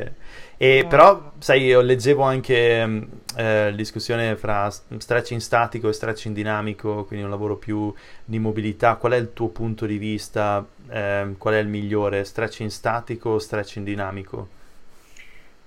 E 0.56 0.82
oh. 0.84 0.86
però, 0.86 1.32
sai, 1.38 1.64
io 1.64 1.80
leggevo 1.80 2.22
anche 2.22 2.86
mm, 2.86 3.02
eh, 3.34 3.72
discussione 3.74 4.36
fra 4.36 4.70
stretching 4.70 5.40
statico 5.40 5.88
e 5.88 5.92
stretching 5.92 6.32
dinamico, 6.32 7.04
quindi 7.04 7.24
un 7.24 7.32
lavoro 7.32 7.56
più 7.56 7.92
di 8.24 8.38
mobilità. 8.38 8.94
Qual 8.94 9.10
è 9.10 9.16
il 9.16 9.32
tuo 9.32 9.48
punto 9.48 9.86
di 9.86 9.98
vista? 9.98 10.64
Eh, 10.88 11.34
qual 11.36 11.54
è 11.54 11.58
il 11.58 11.66
migliore, 11.66 12.22
stretching 12.22 12.70
statico 12.70 13.30
o 13.30 13.38
stretching 13.40 13.84
dinamico? 13.84 14.48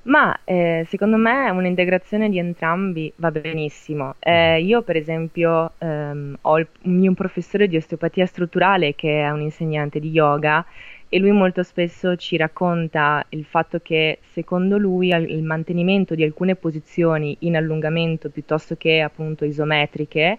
Ma 0.03 0.39
eh, 0.45 0.85
secondo 0.87 1.17
me 1.17 1.49
un'integrazione 1.49 2.29
di 2.29 2.39
entrambi 2.39 3.11
va 3.17 3.31
benissimo. 3.31 4.15
Eh, 4.19 4.61
mm. 4.61 4.65
io 4.65 4.81
per 4.81 4.95
esempio 4.95 5.73
ehm, 5.77 6.37
ho 6.41 6.57
il, 6.57 6.67
un 6.83 6.95
mio 6.95 7.13
professore 7.13 7.67
di 7.67 7.75
osteopatia 7.75 8.25
strutturale 8.25 8.95
che 8.95 9.21
è 9.21 9.29
un 9.29 9.41
insegnante 9.41 9.99
di 9.99 10.09
yoga 10.09 10.65
e 11.09 11.19
lui 11.19 11.31
molto 11.31 11.63
spesso 11.63 12.15
ci 12.15 12.37
racconta 12.37 13.25
il 13.29 13.43
fatto 13.43 13.79
che 13.81 14.19
secondo 14.31 14.77
lui 14.77 15.09
il 15.09 15.43
mantenimento 15.43 16.15
di 16.15 16.23
alcune 16.23 16.55
posizioni 16.55 17.35
in 17.41 17.55
allungamento 17.57 18.29
piuttosto 18.29 18.75
che 18.77 19.01
appunto 19.01 19.43
isometriche 19.43 20.37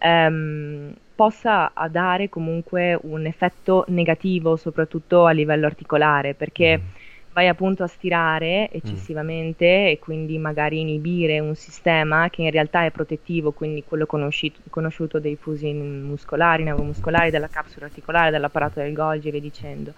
ehm, 0.00 0.94
possa 1.14 1.72
dare 1.90 2.28
comunque 2.28 2.98
un 3.02 3.26
effetto 3.26 3.84
negativo 3.88 4.56
soprattutto 4.56 5.24
a 5.24 5.30
livello 5.30 5.66
articolare 5.66 6.34
perché 6.34 6.78
mm 6.78 6.97
vai 7.38 7.46
appunto 7.46 7.84
a 7.84 7.86
stirare 7.86 8.68
eccessivamente 8.72 9.64
mm. 9.64 9.86
e 9.86 9.98
quindi 10.00 10.38
magari 10.38 10.80
inibire 10.80 11.38
un 11.38 11.54
sistema 11.54 12.28
che 12.30 12.42
in 12.42 12.50
realtà 12.50 12.84
è 12.84 12.90
protettivo, 12.90 13.52
quindi 13.52 13.84
quello 13.84 14.06
conosciuto, 14.06 14.58
conosciuto 14.70 15.20
dei 15.20 15.36
fusi 15.36 15.72
muscolari, 15.72 16.64
neuromuscolari, 16.64 17.30
della 17.30 17.46
capsula 17.46 17.86
articolare, 17.86 18.32
dell'apparato 18.32 18.80
del 18.80 18.92
Golgi 18.92 19.28
e 19.28 19.30
via 19.30 19.40
dicendo. 19.40 19.92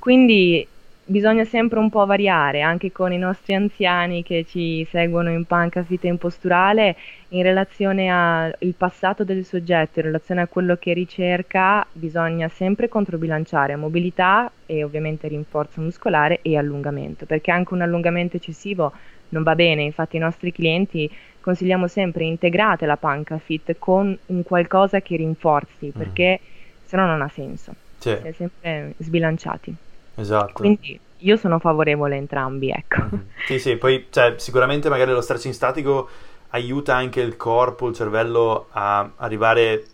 Quindi 0.00 0.66
bisogna 1.08 1.44
sempre 1.44 1.78
un 1.78 1.88
po' 1.88 2.04
variare, 2.04 2.62
anche 2.62 2.90
con 2.90 3.12
i 3.12 3.18
nostri 3.18 3.54
anziani 3.54 4.24
che 4.24 4.44
ci 4.44 4.84
seguono 4.90 5.30
in 5.30 5.44
panca 5.44 5.84
vita 5.86 6.08
in 6.08 6.18
posturale, 6.18 6.96
in 7.28 7.42
relazione 7.42 8.10
al 8.10 8.74
passato 8.76 9.22
del 9.22 9.44
soggetto, 9.44 10.00
in 10.00 10.06
relazione 10.06 10.40
a 10.42 10.48
quello 10.48 10.76
che 10.76 10.92
ricerca, 10.92 11.86
bisogna 11.92 12.48
sempre 12.48 12.88
controbilanciare 12.88 13.76
mobilità 13.76 14.50
e 14.66 14.82
ovviamente 14.82 15.28
rinforzo 15.28 15.80
muscolare 15.80 16.40
e 16.42 16.56
allungamento, 16.56 17.24
perché 17.24 17.52
anche 17.52 17.74
un 17.74 17.82
allungamento 17.82 18.36
eccessivo 18.36 18.92
non 19.28 19.44
va 19.44 19.54
bene, 19.54 19.82
infatti 19.82 20.16
i 20.16 20.20
nostri 20.20 20.50
clienti 20.50 21.10
consigliamo 21.40 21.86
sempre 21.86 22.24
integrate 22.24 22.84
la 22.84 22.96
panca 22.96 23.38
fit 23.38 23.76
con 23.78 24.16
un 24.26 24.42
qualcosa 24.42 25.00
che 25.00 25.16
rinforzi, 25.16 25.86
mm. 25.86 25.98
perché 25.98 26.40
se 26.84 26.96
no 26.96 27.06
non 27.06 27.22
ha 27.22 27.28
senso, 27.28 27.72
sì. 27.98 28.16
si 28.20 28.26
è 28.26 28.32
sempre 28.32 28.94
sbilanciati. 28.98 29.76
Esatto. 30.16 30.52
Quindi 30.52 30.98
io 31.18 31.36
sono 31.36 31.58
favorevole 31.58 32.14
a 32.14 32.18
entrambi, 32.18 32.70
ecco. 32.70 33.02
Mm-hmm. 33.02 33.26
Sì, 33.46 33.58
sì, 33.58 33.76
poi 33.76 34.06
cioè, 34.10 34.34
sicuramente 34.38 34.88
magari 34.88 35.12
lo 35.12 35.20
stretching 35.20 35.54
statico 35.54 36.08
aiuta 36.50 36.94
anche 36.94 37.20
il 37.20 37.36
corpo, 37.36 37.88
il 37.88 37.94
cervello 37.94 38.66
a 38.70 39.10
arrivare 39.16 39.84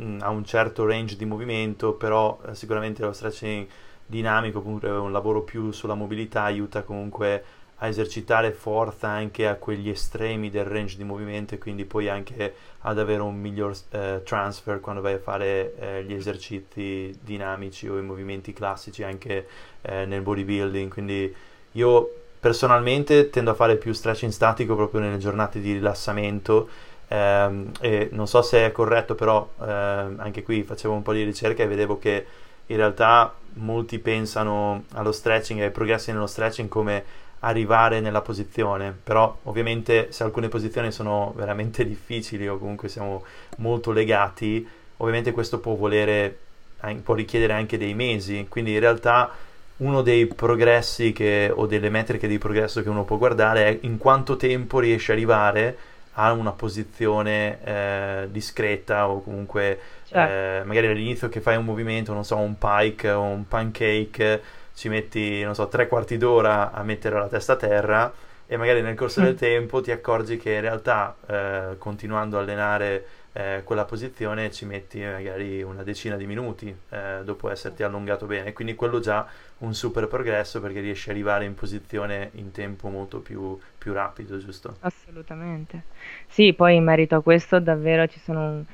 mm, 0.00 0.20
a 0.20 0.30
un 0.30 0.44
certo 0.44 0.86
range 0.86 1.16
di 1.16 1.24
movimento, 1.24 1.92
però 1.94 2.40
eh, 2.48 2.54
sicuramente 2.54 3.02
lo 3.02 3.12
stretching 3.12 3.66
dinamico, 4.06 4.62
comunque 4.62 4.90
un 4.90 5.12
lavoro 5.12 5.42
più 5.42 5.70
sulla 5.70 5.94
mobilità, 5.94 6.42
aiuta 6.42 6.82
comunque 6.82 7.44
a 7.78 7.88
esercitare 7.88 8.52
forza 8.52 9.08
anche 9.08 9.46
a 9.48 9.56
quegli 9.56 9.88
estremi 9.88 10.50
del 10.50 10.64
range 10.64 10.96
di 10.96 11.04
movimento 11.04 11.54
e 11.54 11.58
quindi 11.58 11.84
poi 11.84 12.08
anche 12.08 12.54
ad 12.80 12.98
avere 12.98 13.20
un 13.20 13.36
miglior 13.36 13.74
eh, 13.90 14.22
transfer 14.24 14.80
quando 14.80 15.00
vai 15.00 15.14
a 15.14 15.18
fare 15.18 15.74
eh, 15.76 16.04
gli 16.04 16.12
esercizi 16.12 17.16
dinamici 17.20 17.88
o 17.88 17.98
i 17.98 18.02
movimenti 18.02 18.52
classici 18.52 19.02
anche 19.02 19.46
eh, 19.82 20.04
nel 20.04 20.22
bodybuilding. 20.22 20.92
Quindi 20.92 21.34
io 21.72 22.10
personalmente 22.38 23.30
tendo 23.30 23.50
a 23.50 23.54
fare 23.54 23.76
più 23.76 23.92
stretching 23.92 24.30
statico 24.30 24.76
proprio 24.76 25.00
nelle 25.00 25.18
giornate 25.18 25.60
di 25.60 25.72
rilassamento. 25.72 26.68
Ehm, 27.08 27.72
e 27.80 28.08
non 28.12 28.26
so 28.26 28.42
se 28.42 28.66
è 28.66 28.72
corretto, 28.72 29.14
però 29.14 29.48
ehm, 29.60 30.16
anche 30.18 30.42
qui 30.42 30.62
facevo 30.62 30.94
un 30.94 31.02
po' 31.02 31.12
di 31.12 31.22
ricerca 31.22 31.62
e 31.62 31.66
vedevo 31.66 31.98
che 31.98 32.26
in 32.66 32.76
realtà 32.76 33.34
molti 33.54 33.98
pensano 33.98 34.84
allo 34.92 35.12
stretching 35.12 35.60
e 35.60 35.64
ai 35.64 35.70
progressi 35.70 36.12
nello 36.12 36.26
stretching 36.26 36.68
come 36.68 37.04
arrivare 37.44 38.00
nella 38.00 38.22
posizione, 38.22 38.96
però 39.02 39.36
ovviamente 39.44 40.08
se 40.10 40.22
alcune 40.22 40.48
posizioni 40.48 40.90
sono 40.90 41.32
veramente 41.36 41.86
difficili 41.86 42.48
o 42.48 42.58
comunque 42.58 42.88
siamo 42.88 43.24
molto 43.58 43.92
legati, 43.92 44.66
ovviamente 44.98 45.32
questo 45.32 45.58
può 45.60 45.74
volere, 45.74 46.38
può 47.02 47.14
richiedere 47.14 47.52
anche 47.52 47.78
dei 47.78 47.94
mesi, 47.94 48.46
quindi 48.48 48.72
in 48.72 48.80
realtà 48.80 49.30
uno 49.76 50.02
dei 50.02 50.26
progressi 50.26 51.12
che, 51.12 51.52
o 51.54 51.66
delle 51.66 51.90
metriche 51.90 52.28
di 52.28 52.38
progresso 52.38 52.82
che 52.82 52.88
uno 52.88 53.04
può 53.04 53.18
guardare 53.18 53.66
è 53.66 53.78
in 53.82 53.98
quanto 53.98 54.36
tempo 54.36 54.78
riesce 54.78 55.12
ad 55.12 55.18
arrivare 55.18 55.76
a 56.16 56.32
una 56.32 56.52
posizione 56.52 57.58
eh, 57.64 58.28
discreta 58.30 59.08
o 59.08 59.20
comunque 59.20 59.78
certo. 60.06 60.32
eh, 60.32 60.64
magari 60.64 60.86
all'inizio 60.86 61.28
che 61.28 61.40
fai 61.40 61.56
un 61.56 61.64
movimento, 61.64 62.12
non 62.12 62.24
so, 62.24 62.36
un 62.36 62.56
pike 62.56 63.10
o 63.10 63.22
un 63.22 63.48
pancake 63.48 64.40
ci 64.74 64.88
metti, 64.88 65.42
non 65.42 65.54
so, 65.54 65.68
tre 65.68 65.88
quarti 65.88 66.16
d'ora 66.16 66.72
a 66.72 66.82
mettere 66.82 67.18
la 67.18 67.28
testa 67.28 67.54
a 67.54 67.56
terra 67.56 68.12
e 68.46 68.56
magari 68.56 68.82
nel 68.82 68.94
corso 68.94 69.20
mm. 69.20 69.24
del 69.24 69.34
tempo 69.36 69.80
ti 69.80 69.90
accorgi 69.90 70.36
che 70.36 70.52
in 70.52 70.60
realtà 70.60 71.16
eh, 71.26 71.76
continuando 71.78 72.36
a 72.36 72.40
allenare 72.40 73.06
eh, 73.32 73.62
quella 73.64 73.84
posizione 73.84 74.50
ci 74.52 74.64
metti 74.64 75.00
magari 75.00 75.60
una 75.62 75.82
decina 75.82 76.16
di 76.16 76.24
minuti 76.26 76.74
eh, 76.90 77.20
dopo 77.24 77.50
esserti 77.50 77.82
allungato 77.82 78.26
bene, 78.26 78.52
quindi 78.52 78.74
quello 78.74 79.00
già 79.00 79.26
un 79.58 79.74
super 79.74 80.06
progresso 80.06 80.60
perché 80.60 80.80
riesci 80.80 81.08
ad 81.08 81.16
arrivare 81.16 81.44
in 81.44 81.54
posizione 81.54 82.30
in 82.34 82.52
tempo 82.52 82.88
molto 82.88 83.18
più, 83.18 83.58
più 83.76 83.92
rapido, 83.92 84.38
giusto? 84.38 84.76
Assolutamente. 84.80 85.82
Sì, 86.28 86.52
poi 86.52 86.76
in 86.76 86.84
merito 86.84 87.16
a 87.16 87.22
questo 87.22 87.58
davvero 87.58 88.06
ci 88.06 88.20
sono 88.20 88.64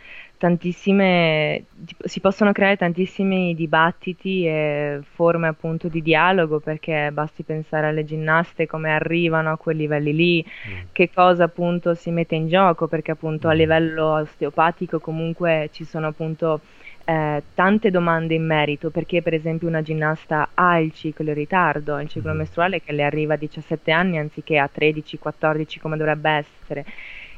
tantissime, 0.41 1.67
si 2.03 2.19
possono 2.21 2.51
creare 2.53 2.79
tantissimi 2.79 3.55
dibattiti 3.55 4.47
e 4.47 5.01
forme 5.13 5.49
appunto 5.49 5.89
di 5.89 6.01
dialogo 6.01 6.61
perché 6.61 7.11
basti 7.13 7.43
pensare 7.43 7.89
alle 7.89 8.07
ginnaste 8.07 8.67
come 8.67 8.91
arrivano 8.91 9.53
a 9.53 9.59
quei 9.59 9.77
livelli 9.77 10.15
lì, 10.15 10.43
mm. 10.45 10.79
che 10.93 11.11
cosa 11.13 11.45
appunto 11.45 11.93
si 11.93 12.11
mette 12.11 12.37
in 12.37 12.49
gioco 12.49 12.89
perché 12.89 13.11
appunto 13.11 13.49
mm. 13.49 13.51
a 13.51 13.55
livello 13.55 14.07
osteopatico 14.15 14.99
comunque 14.99 15.69
ci 15.73 15.85
sono 15.85 16.07
appunto 16.07 16.63
eh, 17.05 17.43
tante 17.53 17.91
domande 17.91 18.33
in 18.33 18.47
merito 18.47 18.89
perché 18.89 19.21
per 19.21 19.35
esempio 19.35 19.69
una 19.69 19.83
ginnasta 19.83 20.53
ha 20.55 20.79
il 20.79 20.95
ciclo 20.95 21.29
in 21.29 21.35
ritardo, 21.35 22.01
il 22.01 22.09
ciclo 22.09 22.33
mm. 22.33 22.39
mestruale 22.39 22.81
che 22.81 22.93
le 22.93 23.03
arriva 23.03 23.35
a 23.35 23.37
17 23.37 23.91
anni 23.91 24.17
anziché 24.17 24.57
a 24.57 24.71
13-14 24.75 25.81
come 25.81 25.99
dovrebbe 25.99 26.31
essere 26.31 26.87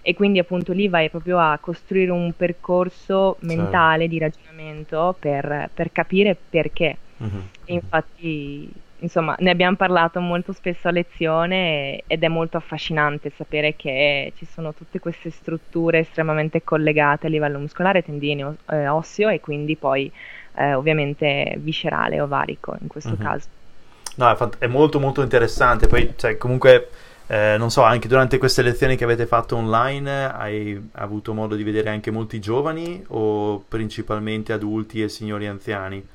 e 0.03 0.15
quindi 0.15 0.41
appunto 0.41 0.73
lì 0.73 0.89
vai 0.89 1.09
proprio 1.09 1.39
a 1.39 1.57
costruire 1.61 2.11
un 2.11 2.33
percorso 2.37 3.37
mentale 3.41 4.09
certo. 4.09 4.13
di 4.13 4.19
ragionamento 4.19 5.17
per, 5.19 5.71
per 5.73 5.93
capire 5.93 6.37
perché. 6.51 6.97
Mm-hmm. 7.23 7.41
E 7.67 7.73
infatti, 7.75 8.69
insomma, 8.99 9.37
ne 9.39 9.51
abbiamo 9.51 9.77
parlato 9.77 10.21
molto 10.21 10.53
spesso 10.53 10.89
a 10.89 10.91
lezione 10.91 12.03
ed 12.09 12.25
è 12.25 12.29
molto 12.29 12.57
affascinante 12.57 13.31
sapere 13.37 13.77
che 13.77 14.33
ci 14.37 14.45
sono 14.45 14.75
tutte 14.75 14.99
queste 14.99 15.31
strutture 15.31 16.01
estremamente 16.01 16.65
collegate 16.65 17.29
a 17.29 17.31
livello 17.31 17.61
muscolare, 17.61 18.03
tendineo, 18.03 18.57
eh, 18.71 18.89
osseo 18.89 19.29
e 19.29 19.39
quindi 19.39 19.77
poi 19.77 20.11
eh, 20.57 20.75
ovviamente 20.75 21.55
viscerale, 21.59 22.21
ovarico 22.21 22.77
in 22.81 22.89
questo 22.89 23.11
mm-hmm. 23.11 23.21
caso. 23.21 23.49
No, 24.17 24.31
è, 24.31 24.35
fant- 24.35 24.59
è 24.59 24.67
molto 24.67 24.99
molto 24.99 25.23
interessante, 25.23 25.87
poi 25.87 26.13
cioè, 26.17 26.37
comunque 26.37 26.89
eh, 27.33 27.57
non 27.57 27.71
so, 27.71 27.81
anche 27.81 28.09
durante 28.09 28.37
queste 28.37 28.61
lezioni 28.61 28.95
che 28.95 29.05
avete 29.05 29.25
fatto 29.25 29.57
online 29.57 30.31
hai 30.31 30.91
avuto 30.93 31.33
modo 31.33 31.57
di 31.57 31.63
vedere 31.63 31.89
anche 31.89 32.11
molti 32.11 32.39
giovani 32.41 33.03
o 33.09 33.65
principalmente 33.67 34.53
adulti 34.53 35.03
e 35.03 35.09
signori 35.09 35.47
anziani? 35.47 36.07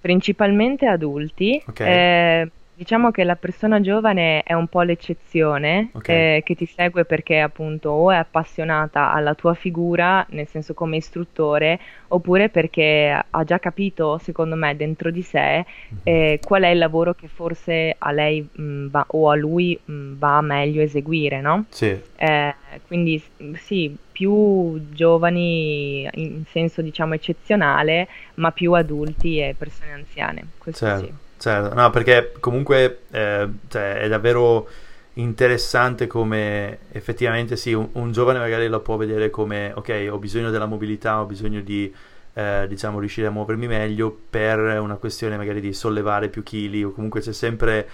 Principalmente 0.00 0.86
adulti. 0.86 1.62
Okay. 1.68 1.88
Eh, 1.88 2.50
Diciamo 2.76 3.10
che 3.10 3.24
la 3.24 3.36
persona 3.36 3.80
giovane 3.80 4.42
è 4.42 4.52
un 4.52 4.66
po' 4.66 4.82
l'eccezione 4.82 5.88
okay. 5.92 6.36
eh, 6.36 6.42
che 6.42 6.54
ti 6.54 6.66
segue 6.66 7.06
perché 7.06 7.40
appunto 7.40 7.88
o 7.88 8.10
è 8.10 8.16
appassionata 8.16 9.14
alla 9.14 9.32
tua 9.32 9.54
figura, 9.54 10.26
nel 10.32 10.46
senso 10.46 10.74
come 10.74 10.98
istruttore, 10.98 11.80
oppure 12.08 12.50
perché 12.50 13.18
ha 13.30 13.44
già 13.44 13.58
capito, 13.58 14.18
secondo 14.18 14.56
me, 14.56 14.76
dentro 14.76 15.10
di 15.10 15.22
sé 15.22 15.64
mhm. 15.88 15.98
eh, 16.02 16.40
qual 16.44 16.64
è 16.64 16.68
il 16.68 16.76
lavoro 16.76 17.14
che 17.14 17.28
forse 17.28 17.94
a 17.96 18.12
lei 18.12 18.46
mh, 18.46 18.62
mm, 18.62 18.86
va, 18.88 19.06
o 19.08 19.30
a 19.30 19.34
lui 19.36 19.80
mh, 19.82 19.92
mm, 19.92 20.18
va 20.18 20.42
meglio 20.42 20.82
eseguire, 20.82 21.40
no? 21.40 21.64
Sì. 21.70 21.98
Eh, 22.16 22.54
quindi 22.86 23.22
sì, 23.54 23.96
più 24.12 24.82
giovani 24.90 26.06
in 26.12 26.44
senso 26.50 26.82
diciamo 26.82 27.14
eccezionale, 27.14 28.06
ma 28.34 28.52
più 28.52 28.74
adulti 28.74 29.38
e 29.38 29.54
persone 29.56 29.92
anziane. 29.92 30.44
Questo 30.58 30.84
certo. 30.84 31.06
sì. 31.06 31.24
Certo, 31.46 31.74
no, 31.74 31.90
perché 31.90 32.32
comunque 32.40 33.02
eh, 33.12 33.48
cioè, 33.68 33.98
è 34.00 34.08
davvero 34.08 34.66
interessante 35.12 36.08
come 36.08 36.78
effettivamente 36.90 37.54
sì, 37.54 37.72
un, 37.72 37.88
un, 37.92 38.10
giovane 38.10 38.40
magari 38.40 38.66
lo 38.66 38.80
può 38.80 38.96
vedere 38.96 39.30
come 39.30 39.70
ok, 39.72 40.08
ho 40.10 40.18
bisogno 40.18 40.50
della 40.50 40.66
mobilità, 40.66 41.20
ho 41.20 41.24
bisogno 41.24 41.60
di 41.60 41.94
eh, 42.32 42.66
diciamo, 42.68 42.98
riuscire 42.98 43.28
a 43.28 43.30
muovermi 43.30 43.68
meglio 43.68 44.14
per 44.28 44.58
una 44.58 44.96
questione 44.96 45.36
magari 45.36 45.60
di 45.60 45.72
sollevare 45.72 46.30
più 46.30 46.42
chili 46.42 46.82
o 46.82 46.90
comunque 46.90 47.20
c'è 47.20 47.32
sempre 47.32 47.88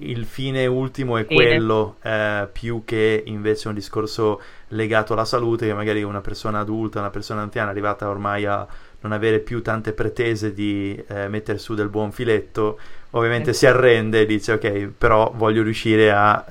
il 0.00 0.26
fine 0.26 0.66
ultimo 0.66 1.16
è 1.16 1.24
quello 1.24 1.96
eh, 2.02 2.46
più 2.52 2.82
che 2.84 3.22
invece 3.24 3.68
un 3.68 3.74
discorso 3.74 4.40
legato 4.68 5.14
alla 5.14 5.24
salute 5.24 5.66
che 5.66 5.72
magari 5.72 6.02
una 6.02 6.20
persona 6.20 6.58
adulta, 6.58 6.98
una 6.98 7.08
persona 7.08 7.40
anziana 7.40 7.70
arrivata 7.70 8.06
ormai 8.06 8.44
a 8.44 8.66
non 9.00 9.12
avere 9.12 9.38
più 9.38 9.62
tante 9.62 9.92
pretese 9.92 10.52
di 10.52 11.02
eh, 11.08 11.28
mettere 11.28 11.58
su 11.58 11.74
del 11.74 11.88
buon 11.88 12.10
filetto, 12.10 12.78
ovviamente 13.10 13.52
si 13.52 13.66
arrende 13.66 14.22
e 14.22 14.26
dice 14.26 14.52
ok, 14.52 14.90
però 14.96 15.32
voglio 15.34 15.62
riuscire 15.62 16.10
a 16.12 16.44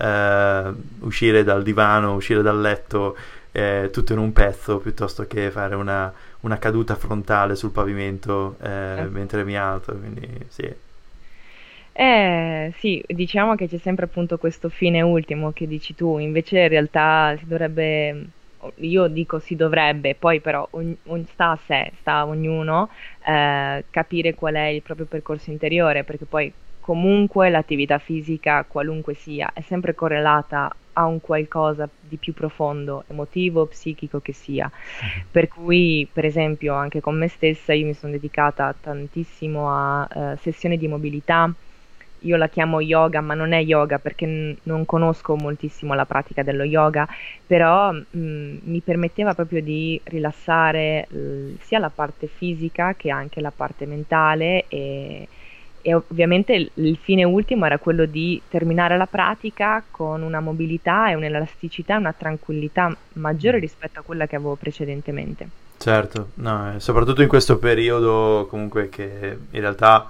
eh, 0.69 0.73
uscire 0.99 1.43
dal 1.43 1.63
divano, 1.63 2.15
uscire 2.15 2.41
dal 2.41 2.59
letto 2.59 3.15
eh, 3.51 3.89
tutto 3.91 4.13
in 4.13 4.19
un 4.19 4.33
pezzo 4.33 4.77
piuttosto 4.79 5.25
che 5.27 5.51
fare 5.51 5.75
una, 5.75 6.11
una 6.41 6.57
caduta 6.57 6.95
frontale 6.95 7.55
sul 7.55 7.71
pavimento 7.71 8.55
eh, 8.61 9.07
mentre 9.09 9.43
mi 9.43 9.57
alzo, 9.57 9.95
quindi 9.97 10.27
sì. 10.49 10.85
Eh 11.99 12.73
sì, 12.77 13.03
diciamo 13.07 13.55
che 13.55 13.67
c'è 13.67 13.79
sempre 13.79 14.05
appunto 14.05 14.37
questo 14.37 14.69
fine 14.69 15.01
ultimo 15.01 15.51
che 15.51 15.65
dici 15.67 15.95
tu, 15.95 16.19
invece 16.19 16.59
in 16.59 16.67
realtà 16.67 17.35
si 17.39 17.47
dovrebbe 17.47 18.27
io 18.77 19.07
dico 19.07 19.39
si 19.39 19.55
dovrebbe, 19.55 20.15
poi 20.15 20.41
però 20.41 20.67
ogn- 20.71 20.97
sta 21.25 21.51
a 21.51 21.55
sé, 21.57 21.91
sta 21.95 22.13
a 22.19 22.25
ognuno 22.27 22.89
eh, 23.25 23.85
capire 23.89 24.33
qual 24.35 24.55
è 24.55 24.65
il 24.67 24.81
proprio 24.81 25.05
percorso 25.05 25.49
interiore, 25.51 26.03
perché 26.03 26.25
poi 26.25 26.53
comunque 26.79 27.49
l'attività 27.49 27.97
fisica, 27.99 28.65
qualunque 28.65 29.13
sia, 29.13 29.51
è 29.53 29.61
sempre 29.61 29.93
correlata 29.93 30.75
a 30.93 31.05
un 31.05 31.19
qualcosa 31.19 31.89
di 31.99 32.17
più 32.17 32.33
profondo, 32.33 33.05
emotivo, 33.07 33.67
psichico 33.67 34.19
che 34.21 34.33
sia. 34.33 34.71
Per 35.29 35.47
cui, 35.47 36.09
per 36.11 36.25
esempio, 36.25 36.73
anche 36.73 36.99
con 37.01 37.17
me 37.17 37.27
stessa 37.27 37.73
io 37.73 37.85
mi 37.85 37.93
sono 37.93 38.13
dedicata 38.13 38.73
tantissimo 38.73 39.69
a 39.69 40.07
uh, 40.33 40.35
sessioni 40.37 40.77
di 40.77 40.87
mobilità, 40.87 41.53
io 42.21 42.37
la 42.37 42.47
chiamo 42.49 42.79
yoga, 42.81 43.21
ma 43.21 43.33
non 43.33 43.51
è 43.53 43.61
yoga 43.61 43.99
perché 43.99 44.25
n- 44.25 44.55
non 44.63 44.85
conosco 44.85 45.35
moltissimo 45.35 45.93
la 45.93 46.05
pratica 46.05 46.43
dello 46.43 46.63
yoga, 46.63 47.07
però 47.45 47.91
mh, 47.91 48.05
mm, 48.17 48.57
mi 48.63 48.81
permetteva 48.81 49.33
proprio 49.33 49.61
di 49.61 49.99
rilassare 50.05 51.07
l- 51.09 51.53
sia 51.61 51.79
la 51.79 51.89
parte 51.89 52.27
fisica 52.27 52.95
che 52.95 53.09
anche 53.09 53.41
la 53.41 53.51
parte 53.55 53.85
mentale 53.85 54.65
e, 54.67 55.27
e 55.81 55.93
ovviamente 55.93 56.53
il, 56.53 56.69
il, 56.73 56.97
fine 56.97 57.23
ultimo 57.23 57.65
era 57.65 57.77
quello 57.77 58.05
di 58.05 58.41
terminare 58.49 58.97
la 58.97 59.07
pratica 59.07 59.83
con 59.89 60.21
una 60.21 60.39
mobilità 60.39 61.09
e 61.09 61.15
un'elasticità 61.15 61.95
e 61.95 61.99
una 61.99 62.13
tranquillità 62.13 62.95
maggiore 63.13 63.59
rispetto 63.59 63.99
a 63.99 64.03
quella 64.03 64.27
che 64.27 64.35
avevo 64.35 64.55
precedentemente. 64.55 65.47
Certo, 65.77 66.31
no, 66.35 66.73
soprattutto 66.79 67.21
in 67.21 67.27
questo 67.27 67.59
periodo 67.59 68.47
comunque 68.49 68.89
che 68.89 69.37
in 69.51 69.59
realtà 69.61 70.09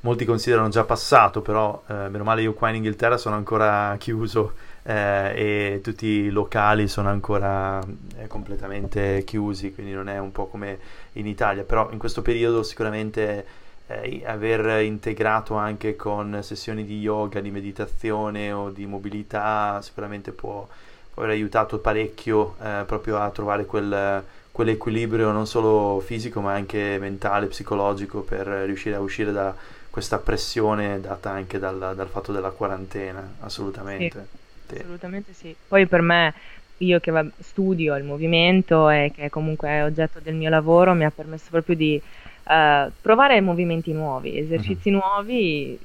molti 0.00 0.24
considerano 0.24 0.68
già 0.68 0.84
passato, 0.84 1.40
però 1.40 1.82
eh, 1.88 2.08
meno 2.08 2.24
male 2.24 2.42
io 2.42 2.54
qua 2.54 2.68
in 2.68 2.76
Inghilterra 2.76 3.16
sono 3.16 3.36
ancora 3.36 3.96
chiuso 3.98 4.52
eh, 4.82 5.74
e 5.74 5.80
tutti 5.82 6.06
i 6.06 6.30
locali 6.30 6.86
sono 6.88 7.08
ancora 7.08 7.80
eh, 8.16 8.26
completamente 8.28 9.24
chiusi, 9.24 9.74
quindi 9.74 9.92
non 9.92 10.08
è 10.08 10.18
un 10.18 10.32
po' 10.32 10.46
come 10.46 10.78
in 11.14 11.26
Italia, 11.26 11.64
però 11.64 11.90
in 11.90 11.98
questo 11.98 12.22
periodo 12.22 12.62
sicuramente 12.62 13.46
eh, 13.88 14.22
aver 14.24 14.82
integrato 14.82 15.54
anche 15.54 15.96
con 15.96 16.38
sessioni 16.42 16.84
di 16.84 17.00
yoga, 17.00 17.40
di 17.40 17.50
meditazione 17.50 18.52
o 18.52 18.70
di 18.70 18.86
mobilità 18.86 19.80
sicuramente 19.82 20.30
può, 20.32 20.66
aver 21.14 21.30
aiutato 21.30 21.78
parecchio 21.78 22.56
eh, 22.62 22.84
proprio 22.86 23.18
a 23.18 23.30
trovare 23.30 23.64
quel 23.64 24.22
quell'equilibrio 24.56 25.32
non 25.32 25.46
solo 25.46 26.00
fisico 26.00 26.40
ma 26.40 26.54
anche 26.54 26.96
mentale, 26.98 27.46
psicologico 27.46 28.22
per 28.22 28.46
riuscire 28.46 28.94
a 28.94 29.00
uscire 29.00 29.30
da, 29.30 29.54
questa 29.96 30.18
pressione 30.18 31.00
data 31.00 31.30
anche 31.30 31.58
dal, 31.58 31.94
dal 31.96 32.08
fatto 32.08 32.30
della 32.30 32.50
quarantena, 32.50 33.36
assolutamente. 33.40 34.26
Sì, 34.68 34.74
assolutamente 34.74 35.32
sì. 35.32 35.56
Poi 35.66 35.86
per 35.86 36.02
me, 36.02 36.34
io 36.78 37.00
che 37.00 37.30
studio 37.40 37.96
il 37.96 38.04
movimento 38.04 38.90
e 38.90 39.10
che 39.14 39.30
comunque 39.30 39.70
è 39.70 39.84
oggetto 39.84 40.20
del 40.22 40.34
mio 40.34 40.50
lavoro, 40.50 40.92
mi 40.92 41.06
ha 41.06 41.10
permesso 41.10 41.46
proprio 41.48 41.76
di 41.76 41.98
uh, 41.98 42.90
provare 43.00 43.40
movimenti 43.40 43.94
nuovi, 43.94 44.36
esercizi 44.38 44.90
uh-huh. 44.90 45.00
nuovi, 45.02 45.78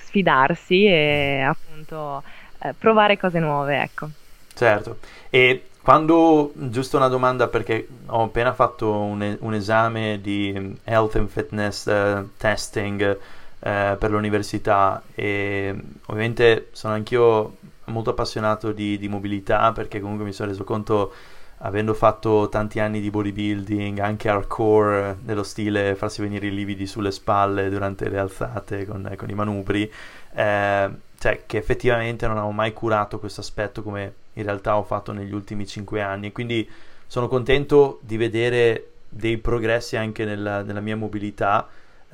sfidarsi 0.00 0.84
e 0.84 1.40
appunto 1.40 2.22
uh, 2.58 2.74
provare 2.76 3.16
cose 3.16 3.38
nuove, 3.38 3.80
ecco. 3.80 4.10
Certo, 4.52 4.98
e 5.30 5.68
quando, 5.80 6.52
giusto 6.56 6.98
una 6.98 7.08
domanda 7.08 7.48
perché 7.48 7.88
ho 8.04 8.24
appena 8.24 8.52
fatto 8.52 8.92
un, 8.92 9.34
un 9.40 9.54
esame 9.54 10.18
di 10.20 10.76
Health 10.84 11.16
and 11.16 11.28
Fitness 11.30 11.86
uh, 11.86 12.28
Testing 12.36 13.18
eh, 13.60 13.96
per 13.98 14.10
l'università 14.10 15.02
e 15.14 15.74
ovviamente 16.06 16.68
sono 16.72 16.94
anch'io 16.94 17.56
molto 17.86 18.10
appassionato 18.10 18.72
di, 18.72 18.98
di, 18.98 19.08
mobilità 19.08 19.72
perché 19.72 20.00
comunque 20.00 20.24
mi 20.24 20.32
sono 20.32 20.50
reso 20.50 20.64
conto 20.64 21.12
avendo 21.58 21.94
fatto 21.94 22.48
tanti 22.50 22.80
anni 22.80 23.00
di 23.00 23.10
bodybuilding 23.10 23.98
anche 24.00 24.28
hardcore 24.28 25.18
nello 25.24 25.42
stile 25.42 25.94
farsi 25.94 26.20
venire 26.20 26.48
i 26.48 26.54
lividi 26.54 26.86
sulle 26.86 27.10
spalle 27.10 27.70
durante 27.70 28.08
le 28.08 28.18
alzate 28.18 28.84
con, 28.84 29.10
con 29.16 29.30
i 29.30 29.34
manubri 29.34 29.90
eh, 30.34 30.90
cioè 31.18 31.42
che 31.46 31.56
effettivamente 31.56 32.26
non 32.26 32.36
avevo 32.36 32.52
mai 32.52 32.72
curato 32.72 33.18
questo 33.18 33.40
aspetto 33.40 33.82
come 33.82 34.14
in 34.36 34.42
realtà 34.44 34.76
ho 34.76 34.82
fatto 34.82 35.12
negli 35.12 35.32
ultimi 35.32 35.66
cinque 35.66 36.00
anni. 36.00 36.32
Quindi 36.32 36.68
sono 37.06 37.28
contento 37.28 38.00
di 38.02 38.16
vedere 38.16 38.90
dei 39.08 39.38
progressi 39.38 39.96
anche 39.96 40.24
nella, 40.24 40.62
nella 40.62 40.80
mia 40.80 40.96
mobilità 40.96 41.66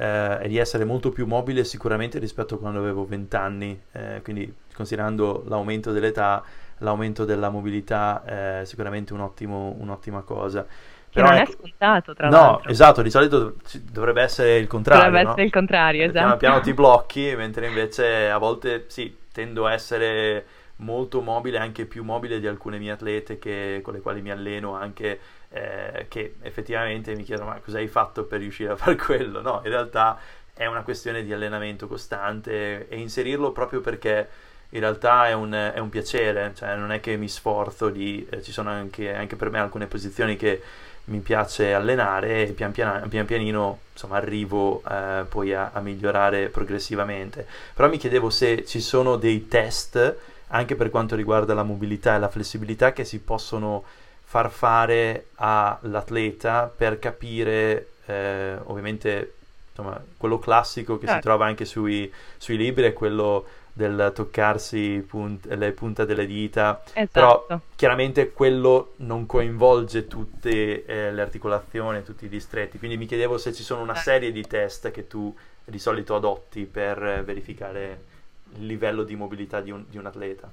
eh, 0.03 0.39
e 0.43 0.49
di 0.49 0.59
essere 0.59 0.85
molto 0.85 1.11
più 1.11 1.27
mobile 1.27 1.63
sicuramente 1.63 2.19
rispetto 2.19 2.57
a 2.57 2.59
quando 2.59 2.81
avevo 2.81 3.07
20 3.07 3.37
anni, 3.37 3.81
eh, 3.93 4.21
quindi 4.25 4.53
considerando 4.75 5.45
l'aumento 5.47 5.93
dell'età, 5.93 6.43
l'aumento 6.79 7.25
della 7.25 7.51
mobilità 7.51 8.25
è 8.25 8.63
sicuramente 8.65 9.13
un 9.13 9.21
ottimo, 9.21 9.77
un'ottima 9.79 10.23
cosa. 10.23 10.67
Però 11.13 11.29
non 11.29 11.37
ecco, 11.37 11.51
è 11.51 11.55
scontato, 11.55 12.15
tra 12.15 12.29
no, 12.29 12.37
l'altro. 12.37 12.63
No, 12.65 12.71
esatto, 12.71 13.03
di 13.03 13.11
solito 13.11 13.55
dovrebbe 13.83 14.23
essere 14.23 14.57
il 14.57 14.67
contrario. 14.67 15.05
Dovrebbe 15.05 15.23
no? 15.23 15.31
essere 15.31 15.45
il 15.45 15.53
contrario, 15.53 16.03
esatto. 16.03 16.19
Piano 16.19 16.37
piano 16.37 16.61
ti 16.61 16.75
blocchi, 16.75 17.35
mentre 17.37 17.69
invece 17.69 18.29
a 18.29 18.39
volte 18.39 18.87
sì, 18.89 19.17
tendo 19.31 19.67
a 19.67 19.73
essere 19.73 20.45
molto 20.83 21.21
mobile, 21.21 21.59
anche 21.59 21.87
più 21.87 22.05
mobile 22.05 22.39
di 22.39 22.47
alcune 22.47 22.79
mie 22.79 22.93
atlete 22.93 23.39
che, 23.39 23.81
con 23.83 23.95
le 23.95 24.01
quali 24.01 24.21
mi 24.21 24.31
alleno 24.31 24.75
anche 24.75 25.19
eh, 25.49 26.07
che 26.09 26.37
effettivamente 26.43 27.15
mi 27.15 27.23
chiedono 27.25 27.51
ma 27.51 27.61
cosa 27.61 27.79
hai 27.79 27.89
fatto 27.89 28.25
per 28.25 28.41
riuscire 28.41 28.73
a 28.73 28.77
fare 28.77 28.97
quello? 28.97 29.41
No, 29.41 29.61
in 29.65 29.71
realtà 29.71 30.19
è 30.55 30.67
una 30.67 30.83
questione 30.83 31.23
di 31.25 31.33
allenamento 31.33 31.87
costante 31.87 32.89
e 32.89 32.99
inserirlo 32.99 33.53
proprio 33.53 33.81
perché 33.81 34.29
in 34.71 34.81
realtà 34.81 35.29
è 35.29 35.33
un, 35.33 35.53
è 35.53 35.79
un 35.79 35.89
piacere, 35.91 36.53
cioè 36.55 36.77
non 36.77 36.93
è 36.93 37.01
che 37.01 37.17
mi 37.17 37.29
sforzo 37.29 37.91
di, 37.91 38.27
eh, 38.31 38.43
ci 38.43 38.53
sono 38.53 38.71
anche, 38.71 39.15
anche, 39.15 39.37
per 39.37 39.51
me 39.51 39.59
alcune 39.59 39.87
posizioni 39.87 40.37
che 40.37 40.63
mi 41.05 41.19
piace 41.19 41.75
allenare 41.75 42.47
e 42.47 42.53
pian, 42.53 42.73
pian, 42.73 43.09
pian 43.09 43.27
pianino 43.27 43.81
insomma 43.93 44.17
arrivo 44.17 44.83
eh, 44.89 45.25
poi 45.29 45.53
a, 45.53 45.71
a 45.73 45.81
migliorare 45.81 46.49
progressivamente. 46.49 47.47
Però 47.75 47.89
mi 47.89 47.99
chiedevo 47.99 48.31
se 48.31 48.65
ci 48.65 48.81
sono 48.81 49.17
dei 49.17 49.47
test 49.47 50.17
anche 50.53 50.77
per 50.77 50.91
quanto 50.91 51.17
riguarda 51.17 51.55
la 51.55 51.63
mobilità 51.63 52.15
e 52.15 52.19
la 52.19 52.29
flessibilità 52.29 52.93
che 52.93 53.05
si 53.05 53.21
possono 53.21 53.85
far 54.23 54.51
fare 54.51 55.27
all'atleta 55.37 56.73
per 56.75 56.99
capire, 56.99 57.89
eh, 58.07 58.57
ovviamente, 58.65 59.35
insomma, 59.71 60.03
quello 60.17 60.39
classico 60.39 60.99
che 60.99 61.05
eh. 61.05 61.09
si 61.09 61.13
certo. 61.15 61.29
trova 61.29 61.47
anche 61.47 61.65
sui, 61.65 62.11
sui, 62.37 62.57
libri 62.57 62.85
è 62.85 62.93
quello 62.93 63.47
del 63.75 64.13
toccarsi 64.15 65.05
punt- 65.07 65.47
le 65.47 65.73
punte 65.73 66.05
delle 66.05 66.27
dita, 66.27 66.83
esatto. 66.93 67.09
però 67.11 67.61
chiaramente 67.75 68.33
quello 68.33 68.93
non 68.97 69.25
coinvolge 69.25 70.07
tutte 70.07 70.85
eh, 70.85 71.13
le 71.13 71.23
articolazioni, 71.23 72.03
tutti 72.03 72.27
i 72.27 72.29
distretti, 72.29 72.79
quindi 72.79 72.99
mi 72.99 73.07
chiedevo 73.07 73.39
se 73.39 73.55
ci 73.55 73.63
sono 73.63 73.81
una 73.81 73.95
certo. 73.95 74.11
serie 74.11 74.33
di 74.33 74.47
test 74.47 74.91
che 74.91 75.07
tu 75.07 75.35
di 75.65 75.79
solito 75.79 76.15
adotti 76.15 76.65
per 76.65 77.23
verificare 77.25 78.11
il 78.59 78.67
livello 78.67 79.03
di 79.03 79.17
mobilità 79.17 79.61
di 79.61 79.71
un, 79.71 79.85
di 79.89 79.99
un 79.99 80.07
atleta. 80.07 80.51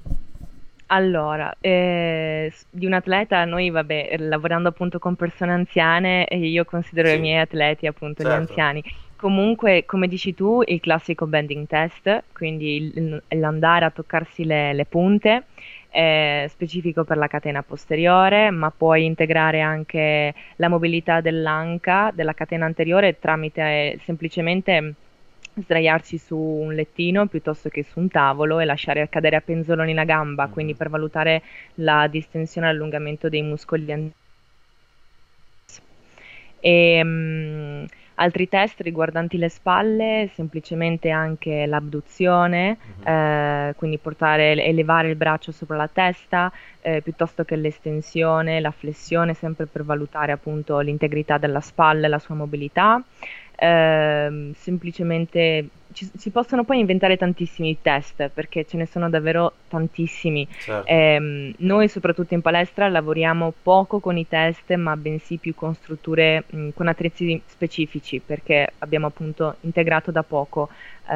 Allora, 0.91 1.55
eh, 1.61 2.51
di 2.69 2.87
un 2.87 2.93
atleta, 2.93 3.45
noi 3.45 3.69
vabbè, 3.69 4.15
lavorando 4.17 4.69
appunto 4.69 4.97
con 4.97 5.15
persone 5.15 5.51
anziane, 5.51 6.27
io 6.31 6.65
considero 6.65 7.09
sì. 7.09 7.15
i 7.15 7.19
miei 7.19 7.39
atleti 7.39 7.85
appunto 7.85 8.23
certo. 8.23 8.37
gli 8.37 8.39
anziani. 8.39 8.83
Comunque, 9.15 9.85
come 9.85 10.07
dici 10.07 10.33
tu, 10.33 10.63
il 10.65 10.79
classico 10.79 11.27
bending 11.27 11.67
test, 11.67 12.23
quindi 12.33 12.91
il, 12.95 13.21
l'andare 13.27 13.85
a 13.85 13.91
toccarsi 13.91 14.45
le, 14.45 14.73
le 14.73 14.85
punte, 14.85 15.43
è 15.89 16.45
specifico 16.49 17.03
per 17.03 17.17
la 17.17 17.27
catena 17.27 17.61
posteriore, 17.61 18.49
ma 18.49 18.71
puoi 18.75 19.05
integrare 19.05 19.61
anche 19.61 20.33
la 20.55 20.69
mobilità 20.69 21.21
dell'anca, 21.21 22.11
della 22.13 22.33
catena 22.33 22.65
anteriore 22.65 23.19
tramite 23.19 23.61
eh, 23.61 23.99
semplicemente 24.05 24.93
sdraiarsi 25.61 26.17
su 26.17 26.37
un 26.37 26.73
lettino 26.73 27.27
piuttosto 27.27 27.69
che 27.69 27.83
su 27.83 27.99
un 27.99 28.09
tavolo 28.09 28.59
e 28.59 28.65
lasciare 28.65 29.07
cadere 29.09 29.35
a 29.35 29.41
penzoloni 29.41 29.93
la 29.93 30.05
gamba, 30.05 30.43
mm-hmm. 30.43 30.51
quindi 30.53 30.75
per 30.75 30.89
valutare 30.89 31.41
la 31.75 32.07
distensione 32.07 32.67
e 32.67 32.71
l'allungamento 32.71 33.29
dei 33.29 33.41
muscoli 33.41 34.13
E, 36.61 37.03
mh, 37.03 37.85
altri 38.15 38.49
test 38.49 38.81
riguardanti 38.81 39.37
le 39.37 39.49
spalle, 39.49 40.29
semplicemente 40.33 41.09
anche 41.09 41.65
l'abduzione, 41.65 42.77
uh-huh. 42.97 43.09
eh, 43.09 43.73
quindi 43.77 43.97
portare, 43.97 44.61
elevare 44.63 45.09
il 45.09 45.15
braccio 45.15 45.51
sopra 45.51 45.77
la 45.77 45.87
testa, 45.87 46.51
eh, 46.81 47.01
piuttosto 47.01 47.43
che 47.45 47.55
l'estensione, 47.55 48.59
la 48.59 48.71
flessione, 48.71 49.33
sempre 49.33 49.65
per 49.67 49.83
valutare 49.83 50.33
appunto 50.33 50.79
l'integrità 50.79 51.37
della 51.37 51.61
spalla 51.61 52.07
e 52.07 52.09
la 52.09 52.19
sua 52.19 52.35
mobilità. 52.35 53.01
Eh, 53.61 54.53
semplicemente 54.55 55.71
ci, 55.93 56.09
si 56.15 56.29
possono 56.29 56.63
poi 56.63 56.79
inventare 56.79 57.17
tantissimi 57.17 57.77
test 57.81 58.29
perché 58.29 58.65
ce 58.65 58.77
ne 58.77 58.85
sono 58.85 59.09
davvero 59.09 59.53
tantissimi. 59.67 60.47
Certo. 60.59 60.87
Eh, 60.87 61.53
noi 61.57 61.87
soprattutto 61.87 62.33
in 62.33 62.41
palestra 62.41 62.87
lavoriamo 62.87 63.53
poco 63.61 63.99
con 63.99 64.17
i 64.17 64.27
test 64.27 64.73
ma 64.75 64.95
bensì 64.95 65.37
più 65.37 65.55
con 65.55 65.73
strutture, 65.73 66.43
mh, 66.47 66.69
con 66.75 66.87
attrezzi 66.87 67.41
specifici 67.45 68.21
perché 68.23 68.73
abbiamo 68.79 69.07
appunto 69.07 69.55
integrato 69.61 70.11
da 70.11 70.23
poco 70.23 70.69
eh, 71.09 71.13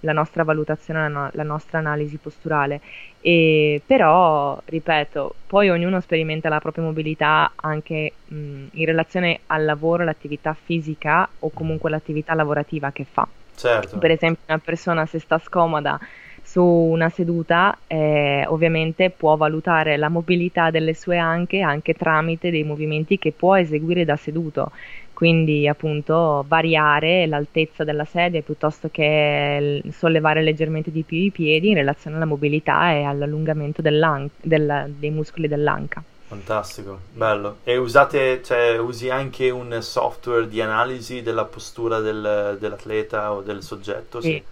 la 0.00 0.12
nostra 0.12 0.44
valutazione, 0.44 1.08
la, 1.08 1.30
la 1.32 1.42
nostra 1.42 1.78
analisi 1.78 2.16
posturale. 2.18 2.80
E, 3.20 3.82
però, 3.84 4.60
ripeto, 4.64 5.34
poi 5.46 5.68
ognuno 5.68 6.00
sperimenta 6.00 6.48
la 6.48 6.60
propria 6.60 6.84
mobilità 6.84 7.52
anche 7.56 8.12
mh, 8.24 8.66
in 8.72 8.84
relazione 8.84 9.40
al 9.46 9.64
lavoro, 9.64 10.02
all'attività 10.02 10.54
fisica 10.54 11.28
o 11.40 11.50
comunque 11.52 11.90
l'attività 11.90 12.34
lavorativa 12.34 12.92
che 12.92 13.04
fa. 13.04 13.26
Certo. 13.56 13.98
Per 13.98 14.10
esempio, 14.10 14.42
una 14.48 14.58
persona 14.58 15.06
se 15.06 15.18
sta 15.18 15.38
scomoda 15.38 15.98
su 16.42 16.62
una 16.62 17.08
seduta, 17.08 17.76
eh, 17.86 18.44
ovviamente 18.46 19.10
può 19.10 19.36
valutare 19.36 19.96
la 19.96 20.08
mobilità 20.08 20.70
delle 20.70 20.94
sue 20.94 21.16
anche, 21.18 21.60
anche 21.60 21.94
tramite 21.94 22.50
dei 22.50 22.62
movimenti 22.64 23.18
che 23.18 23.32
può 23.32 23.56
eseguire 23.56 24.04
da 24.04 24.16
seduto. 24.16 24.70
Quindi, 25.12 25.66
appunto, 25.66 26.44
variare 26.46 27.26
l'altezza 27.26 27.82
della 27.82 28.04
sedia 28.04 28.42
piuttosto 28.42 28.90
che 28.90 29.82
sollevare 29.90 30.42
leggermente 30.42 30.90
di 30.90 31.04
più 31.04 31.16
i 31.16 31.32
piedi 31.32 31.68
in 31.70 31.74
relazione 31.76 32.16
alla 32.16 32.26
mobilità 32.26 32.92
e 32.92 33.02
all'allungamento 33.04 33.80
dei 33.82 35.10
muscoli 35.10 35.48
dell'anca. 35.48 36.04
Fantastico, 36.28 36.98
bello. 37.12 37.58
E 37.62 37.76
usate, 37.76 38.42
cioè, 38.42 38.76
usi 38.78 39.08
anche 39.10 39.48
un 39.50 39.78
software 39.80 40.48
di 40.48 40.60
analisi 40.60 41.22
della 41.22 41.44
postura 41.44 42.00
del, 42.00 42.56
dell'atleta 42.58 43.32
o 43.32 43.42
del 43.42 43.62
soggetto? 43.62 44.20
Sì. 44.20 44.30
sì. 44.30 44.42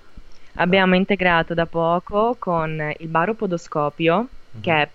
Abbiamo 0.56 0.94
integrato 0.94 1.52
da 1.52 1.66
poco 1.66 2.37
con 2.38 2.94
il 2.98 3.08
baropodoscopio, 3.08 4.14
mm-hmm. 4.14 4.62
che 4.62 4.72
è 4.72 4.88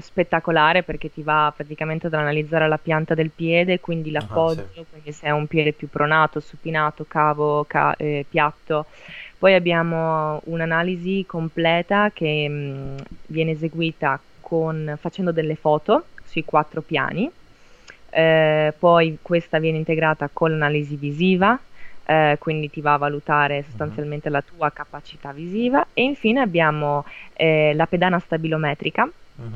spettacolare 0.00 0.82
perché 0.82 1.10
ti 1.10 1.22
va 1.22 1.50
praticamente 1.56 2.08
ad 2.08 2.14
analizzare 2.14 2.68
la 2.68 2.76
pianta 2.76 3.14
del 3.14 3.30
piede, 3.30 3.80
quindi 3.80 4.10
l'appoggio, 4.10 4.60
ah, 4.60 4.68
sì. 4.74 4.84
quindi 4.90 5.12
se 5.12 5.26
è 5.26 5.30
un 5.30 5.46
piede 5.46 5.72
più 5.72 5.88
pronato, 5.88 6.40
supinato, 6.40 7.06
cavo, 7.08 7.64
ca- 7.66 7.94
eh, 7.96 8.26
piatto. 8.28 8.86
Poi 9.38 9.54
abbiamo 9.54 10.42
un'analisi 10.44 11.24
completa 11.26 12.10
che 12.12 12.46
mh, 12.46 12.52
mm, 12.52 12.96
viene 13.26 13.52
eseguita 13.52 14.20
con, 14.42 14.98
facendo 15.00 15.32
delle 15.32 15.56
foto 15.56 16.04
sui 16.36 16.44
quattro 16.44 16.82
piani, 16.82 17.30
eh, 18.10 18.74
poi 18.78 19.18
questa 19.22 19.58
viene 19.58 19.78
integrata 19.78 20.28
con 20.30 20.50
l'analisi 20.50 20.96
visiva, 20.96 21.58
eh, 22.04 22.36
quindi 22.38 22.70
ti 22.70 22.82
va 22.82 22.92
a 22.92 22.98
valutare 22.98 23.62
sostanzialmente 23.62 24.28
uh-huh. 24.28 24.34
la 24.34 24.42
tua 24.42 24.70
capacità 24.70 25.32
visiva 25.32 25.86
e 25.94 26.02
infine 26.02 26.40
abbiamo 26.40 27.06
eh, 27.32 27.72
la 27.74 27.86
pedana 27.86 28.18
stabilometrica, 28.18 29.08
uh-huh. 29.36 29.50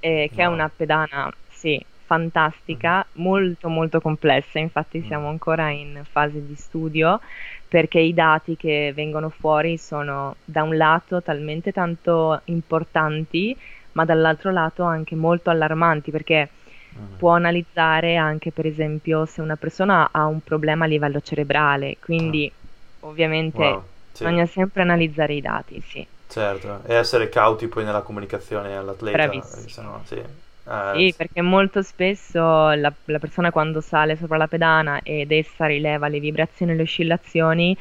che 0.00 0.30
wow. 0.34 0.44
è 0.44 0.46
una 0.46 0.68
pedana, 0.74 1.32
sì, 1.50 1.82
fantastica, 2.04 3.06
uh-huh. 3.12 3.22
molto 3.22 3.68
molto 3.68 4.00
complessa, 4.00 4.58
infatti 4.58 5.04
siamo 5.06 5.28
ancora 5.28 5.70
in 5.70 6.00
fase 6.02 6.44
di 6.44 6.56
studio 6.56 7.20
perché 7.68 8.00
i 8.00 8.12
dati 8.12 8.56
che 8.56 8.92
vengono 8.94 9.30
fuori 9.30 9.78
sono 9.78 10.36
da 10.44 10.62
un 10.62 10.76
lato 10.76 11.22
talmente 11.22 11.72
tanto 11.72 12.40
importanti 12.44 13.56
ma 13.94 14.04
dall'altro 14.04 14.52
lato 14.52 14.84
anche 14.84 15.16
molto 15.16 15.50
allarmanti 15.50 16.10
perché 16.10 16.48
mm. 16.96 17.16
può 17.16 17.30
analizzare 17.30 18.16
anche 18.16 18.52
per 18.52 18.66
esempio 18.66 19.26
se 19.26 19.40
una 19.40 19.56
persona 19.56 20.10
ha 20.12 20.26
un 20.26 20.40
problema 20.40 20.84
a 20.84 20.88
livello 20.88 21.20
cerebrale, 21.20 21.96
quindi 22.00 22.50
oh. 23.00 23.08
ovviamente 23.08 23.58
wow. 23.58 23.82
sì. 24.12 24.24
bisogna 24.24 24.46
sempre 24.46 24.82
analizzare 24.82 25.34
i 25.34 25.40
dati, 25.40 25.82
sì. 25.84 26.06
Certo, 26.26 26.80
e 26.86 26.94
essere 26.94 27.28
cauti 27.28 27.68
poi 27.68 27.84
nella 27.84 28.00
comunicazione 28.00 28.76
all'atleta. 28.76 29.16
Bravissimo. 29.16 29.68
Sennò, 29.68 30.00
sì. 30.04 30.22
Eh, 30.66 30.92
sì, 30.94 31.14
perché 31.16 31.42
molto 31.42 31.82
spesso 31.82 32.40
la, 32.40 32.92
la, 33.04 33.18
persona 33.18 33.50
quando 33.50 33.82
sale 33.82 34.16
sopra 34.16 34.38
la 34.38 34.48
pedana 34.48 35.00
ed 35.02 35.30
essa 35.30 35.66
rileva 35.66 36.08
le 36.08 36.20
vibrazioni 36.20 36.72
e 36.72 36.74
le 36.74 36.82
oscillazioni 36.82 37.76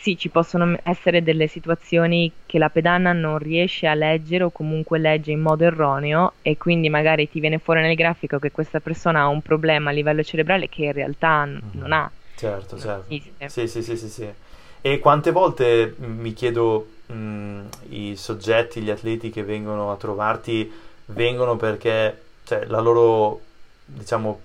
sì, 0.00 0.16
ci 0.16 0.28
possono 0.28 0.78
essere 0.84 1.22
delle 1.22 1.46
situazioni 1.46 2.30
che 2.46 2.58
la 2.58 2.68
pedana 2.68 3.12
non 3.12 3.38
riesce 3.38 3.86
a 3.86 3.94
leggere 3.94 4.44
o 4.44 4.50
comunque 4.50 4.98
legge 4.98 5.32
in 5.32 5.40
modo 5.40 5.64
erroneo 5.64 6.34
e 6.42 6.56
quindi 6.56 6.88
magari 6.88 7.28
ti 7.28 7.40
viene 7.40 7.58
fuori 7.58 7.80
nel 7.80 7.94
grafico 7.94 8.38
che 8.38 8.50
questa 8.50 8.80
persona 8.80 9.20
ha 9.20 9.28
un 9.28 9.42
problema 9.42 9.90
a 9.90 9.92
livello 9.92 10.22
cerebrale 10.22 10.68
che 10.68 10.84
in 10.84 10.92
realtà 10.92 11.44
mm-hmm. 11.44 11.60
non 11.72 11.92
ha. 11.92 12.10
Certo, 12.36 12.78
certo. 12.78 13.06
Sì, 13.46 13.66
sì, 13.66 13.82
sì, 13.82 13.96
sì, 13.96 14.08
sì. 14.08 14.28
E 14.80 14.98
quante 14.98 15.32
volte 15.32 15.94
mm, 16.00 16.20
mi 16.20 16.32
chiedo 16.32 16.86
mh, 17.06 17.14
mm, 17.14 17.66
i 17.88 18.16
soggetti, 18.16 18.80
gli 18.80 18.90
atleti 18.90 19.30
che 19.30 19.42
vengono 19.42 19.90
a 19.90 19.96
trovarti 19.96 20.70
vengono 21.06 21.56
perché 21.56 22.22
cioè, 22.44 22.64
la 22.66 22.80
loro, 22.80 23.40
diciamo, 23.84 24.40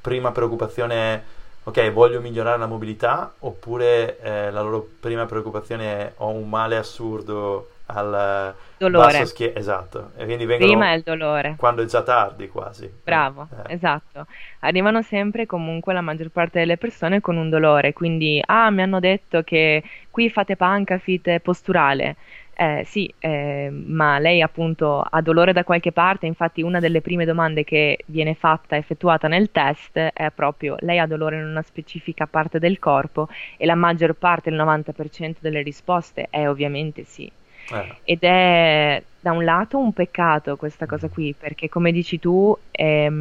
prima 0.00 0.32
preoccupazione 0.32 0.94
è 0.94 1.22
ok, 1.66 1.90
voglio 1.90 2.20
migliorare 2.20 2.58
la 2.58 2.66
mobilità, 2.66 3.32
oppure 3.40 4.20
eh, 4.20 4.50
la 4.52 4.62
loro 4.62 4.88
prima 5.00 5.26
preoccupazione 5.26 5.84
è 5.84 6.12
ho 6.18 6.28
un 6.28 6.48
male 6.48 6.76
assurdo 6.76 7.70
al 7.86 8.54
dolore. 8.76 9.26
Schie- 9.26 9.52
esatto. 9.54 10.10
E 10.16 10.24
quindi 10.24 10.44
vengono 10.44 10.70
Prima 10.70 10.92
è 10.92 10.96
il 10.96 11.02
dolore. 11.02 11.56
Quando 11.58 11.82
è 11.82 11.86
già 11.86 12.02
tardi 12.02 12.48
quasi. 12.48 12.90
Bravo, 13.02 13.48
eh. 13.66 13.74
esatto. 13.74 14.26
Arrivano 14.60 15.02
sempre 15.02 15.44
comunque 15.46 15.92
la 15.92 16.00
maggior 16.00 16.28
parte 16.28 16.60
delle 16.60 16.76
persone 16.76 17.20
con 17.20 17.36
un 17.36 17.50
dolore, 17.50 17.92
quindi 17.92 18.40
ah, 18.44 18.70
mi 18.70 18.82
hanno 18.82 19.00
detto 19.00 19.42
che 19.42 19.82
qui 20.10 20.30
fate 20.30 20.54
pancafit 20.54 21.40
posturale. 21.40 22.16
Eh, 22.58 22.84
sì, 22.86 23.12
eh, 23.18 23.68
ma 23.70 24.18
lei 24.18 24.40
appunto 24.40 25.02
ha 25.02 25.20
dolore 25.20 25.52
da 25.52 25.62
qualche 25.62 25.92
parte, 25.92 26.24
infatti 26.24 26.62
una 26.62 26.80
delle 26.80 27.02
prime 27.02 27.26
domande 27.26 27.64
che 27.64 27.98
viene 28.06 28.32
fatta, 28.32 28.76
effettuata 28.76 29.28
nel 29.28 29.50
test 29.52 29.98
è 29.98 30.30
proprio 30.34 30.76
lei 30.78 30.98
ha 30.98 31.06
dolore 31.06 31.36
in 31.36 31.44
una 31.44 31.60
specifica 31.60 32.26
parte 32.26 32.58
del 32.58 32.78
corpo 32.78 33.28
e 33.58 33.66
la 33.66 33.74
maggior 33.74 34.14
parte, 34.14 34.48
il 34.48 34.56
90% 34.56 35.34
delle 35.40 35.60
risposte 35.60 36.28
è 36.30 36.48
ovviamente 36.48 37.04
sì. 37.04 37.30
Eh. 37.72 37.94
Ed 38.04 38.22
è 38.22 39.02
da 39.20 39.32
un 39.32 39.44
lato 39.44 39.76
un 39.76 39.92
peccato 39.92 40.56
questa 40.56 40.86
cosa 40.86 41.08
qui, 41.08 41.34
perché 41.38 41.68
come 41.68 41.92
dici 41.92 42.18
tu 42.18 42.56
è, 42.70 43.12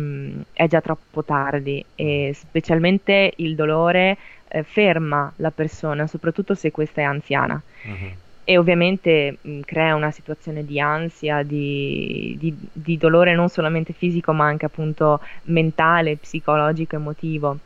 è 0.54 0.68
già 0.68 0.80
troppo 0.80 1.26
tardi 1.26 1.84
e 1.96 2.32
specialmente 2.34 3.34
il 3.38 3.56
dolore 3.56 4.18
eh, 4.48 4.64
ferma 4.64 5.30
la 5.38 5.52
persona, 5.52 6.08
soprattutto 6.08 6.56
se 6.56 6.72
questa 6.72 7.02
è 7.02 7.04
anziana. 7.04 7.62
Uh-huh 7.86 8.24
e 8.46 8.58
ovviamente 8.58 9.38
mh, 9.42 9.60
crea 9.62 9.96
una 9.96 10.12
situazione 10.12 10.64
di 10.64 10.80
ansia, 10.80 11.44
di, 11.44 12.38
di, 12.40 12.56
di, 12.72 12.98
dolore 12.98 13.34
non 13.34 13.50
solamente 13.50 13.92
fisico 13.92 14.32
ma 14.32 14.46
anche 14.46 14.66
appunto 14.66 15.20
mentale, 15.46 16.16
psicologico, 16.16 16.96
emotivo. 16.96 17.58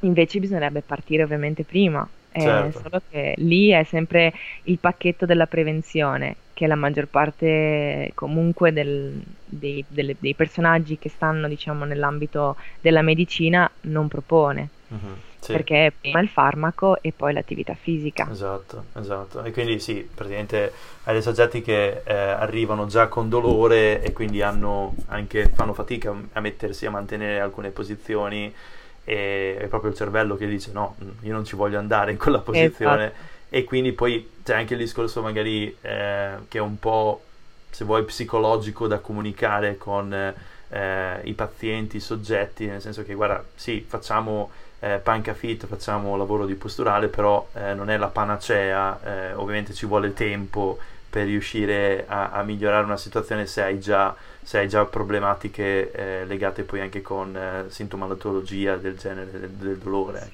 Invece 0.00 0.40
bisognerebbe 0.40 0.82
partire 0.82 1.22
ovviamente 1.22 1.64
prima, 1.64 2.06
eh, 2.32 2.40
certo. 2.40 2.80
solo 2.80 3.00
che 3.08 3.34
lì 3.38 3.70
è 3.70 3.84
sempre 3.84 4.32
il 4.64 4.78
pacchetto 4.78 5.24
della 5.24 5.46
prevenzione 5.46 6.36
che 6.52 6.66
la 6.66 6.74
maggior 6.74 7.06
parte 7.06 8.10
comunque 8.14 8.72
del, 8.72 9.22
dei, 9.44 9.84
delle, 9.86 10.16
dei, 10.18 10.34
personaggi 10.34 10.98
che 10.98 11.10
stanno 11.10 11.48
diciamo 11.48 11.84
nell'ambito 11.84 12.56
della 12.80 13.02
medicina 13.02 13.70
non 13.82 14.08
propone. 14.08 14.68
Uh-huh. 14.88 15.16
Sì. 15.40 15.52
Perché 15.52 15.92
prima 16.00 16.20
il 16.20 16.28
farmaco 16.28 17.00
e 17.00 17.12
poi 17.12 17.32
l'attività 17.32 17.74
fisica. 17.74 18.28
Esatto, 18.30 18.86
esatto. 18.94 19.44
E 19.44 19.52
quindi 19.52 19.78
sì, 19.78 20.08
praticamente 20.12 20.72
hai 21.04 21.12
dei 21.12 21.22
soggetti 21.22 21.62
che 21.62 22.02
eh, 22.04 22.14
arrivano 22.14 22.86
già 22.86 23.06
con 23.06 23.28
dolore 23.28 24.02
e 24.02 24.12
quindi 24.12 24.42
anche, 24.42 25.52
fanno 25.54 25.72
fatica 25.72 26.12
a 26.32 26.40
mettersi 26.40 26.84
a 26.86 26.90
mantenere 26.90 27.38
alcune 27.38 27.70
posizioni 27.70 28.52
e 29.04 29.56
è 29.56 29.66
proprio 29.68 29.90
il 29.92 29.96
cervello 29.96 30.34
che 30.34 30.48
dice 30.48 30.72
no, 30.72 30.96
io 31.20 31.32
non 31.32 31.44
ci 31.44 31.54
voglio 31.54 31.78
andare 31.78 32.10
in 32.10 32.18
quella 32.18 32.40
posizione. 32.40 33.04
Esatto. 33.04 33.34
E 33.48 33.62
quindi 33.62 33.92
poi 33.92 34.28
c'è 34.42 34.56
anche 34.56 34.74
il 34.74 34.80
discorso 34.80 35.22
magari 35.22 35.74
eh, 35.80 36.30
che 36.48 36.58
è 36.58 36.60
un 36.60 36.80
po', 36.80 37.22
se 37.70 37.84
vuoi, 37.84 38.02
psicologico 38.02 38.88
da 38.88 38.98
comunicare 38.98 39.76
con 39.76 40.12
eh, 40.12 41.20
i 41.22 41.32
pazienti, 41.34 41.98
i 41.98 42.00
soggetti, 42.00 42.66
nel 42.66 42.80
senso 42.80 43.04
che 43.04 43.14
guarda, 43.14 43.44
sì, 43.54 43.84
facciamo 43.86 44.50
eh, 44.94 44.98
panca 44.98 45.34
fit, 45.34 45.66
facciamo 45.66 46.16
lavoro 46.16 46.46
di 46.46 46.54
posturale, 46.54 47.08
però 47.08 47.48
eh, 47.54 47.74
non 47.74 47.90
è 47.90 47.96
la 47.96 48.06
panacea, 48.06 49.00
eh, 49.02 49.32
ovviamente 49.34 49.72
ci 49.72 49.86
vuole 49.86 50.12
tempo 50.12 50.78
per 51.10 51.26
riuscire 51.26 52.04
a, 52.06 52.30
a, 52.30 52.42
migliorare 52.42 52.84
una 52.84 52.96
situazione 52.96 53.46
se 53.46 53.62
hai 53.62 53.80
già, 53.80 54.14
se 54.42 54.58
hai 54.58 54.68
già 54.68 54.84
problematiche 54.84 55.90
eh, 55.90 56.24
legate 56.26 56.62
poi 56.62 56.80
anche 56.80 57.02
con 57.02 57.34
eh, 57.36 57.64
sintomatologia 57.68 58.76
del 58.76 58.96
genere 58.96 59.30
del, 59.30 59.50
del 59.50 59.78
dolore. 59.78 60.30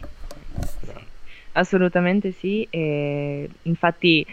Assolutamente 1.52 2.32
sì, 2.32 2.66
e 2.70 3.48
infatti 3.62 4.26